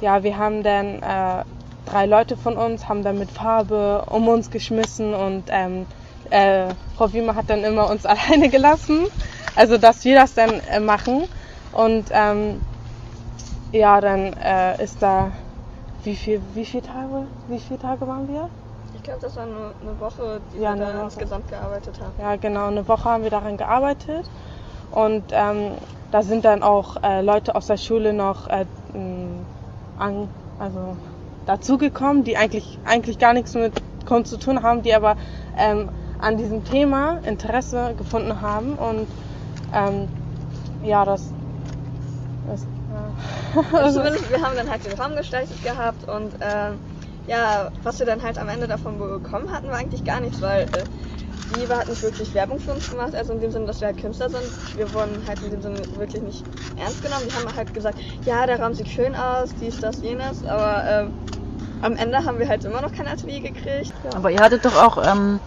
[0.00, 1.44] ja, wir haben dann, äh,
[1.84, 5.86] drei Leute von uns haben dann mit Farbe um uns geschmissen und ähm,
[6.30, 9.06] äh, Frau Wiemer hat dann immer uns alleine gelassen.
[9.56, 11.24] Also, dass wir das dann äh, machen.
[11.72, 12.60] Und ähm,
[13.72, 15.30] ja, dann äh, ist da,
[16.02, 18.48] wie viel, wie viele Tage, wie viele Tage waren wir?
[18.94, 21.04] Ich glaube, das war nur eine Woche, die Ja, wir da Woche.
[21.04, 22.12] insgesamt gearbeitet haben.
[22.20, 24.28] Ja, genau, eine Woche haben wir daran gearbeitet.
[24.90, 25.72] Und ähm,
[26.10, 28.66] da sind dann auch äh, Leute aus der Schule noch äh,
[29.98, 30.28] an,
[30.58, 30.96] also
[31.46, 33.72] dazugekommen, die eigentlich, eigentlich gar nichts mit
[34.06, 35.16] Kunst zu tun haben, die aber
[35.56, 35.88] ähm,
[36.20, 38.74] an diesem Thema Interesse gefunden haben.
[38.74, 39.06] Und
[39.72, 40.08] ähm,
[40.82, 41.32] ja, das,
[42.48, 43.64] das ja.
[43.78, 46.78] Also zumindest, wir haben dann halt den Raum gestaltet gehabt und ähm,
[47.26, 50.62] ja, was wir dann halt am Ende davon bekommen hatten, war eigentlich gar nichts, weil
[50.62, 50.84] äh,
[51.56, 53.98] die hat nicht wirklich Werbung für uns gemacht, also in dem Sinne, dass wir halt
[53.98, 54.44] Künstler sind.
[54.76, 56.44] Wir wurden halt in dem Sinne wirklich nicht
[56.76, 57.24] ernst genommen.
[57.28, 61.12] Die haben halt gesagt, ja, der Raum sieht schön aus, dies, das, jenes, aber ähm,
[61.82, 63.92] am Ende haben wir halt immer noch kein Atelier gekriegt.
[64.04, 64.16] Ja.
[64.16, 65.40] Aber ihr hattet doch auch, ähm,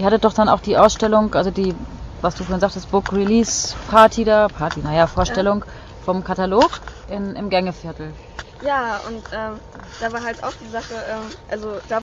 [0.00, 1.74] ihr hattet doch dann auch die Ausstellung, also die,
[2.22, 5.62] was du vorhin sagtest, Book Release Party da, Party, naja, Vorstellung
[6.04, 6.70] vom Katalog
[7.10, 8.12] in, im Gängeviertel.
[8.62, 9.60] Ja, und ähm,
[10.00, 11.98] da war halt auch die Sache, ähm, also da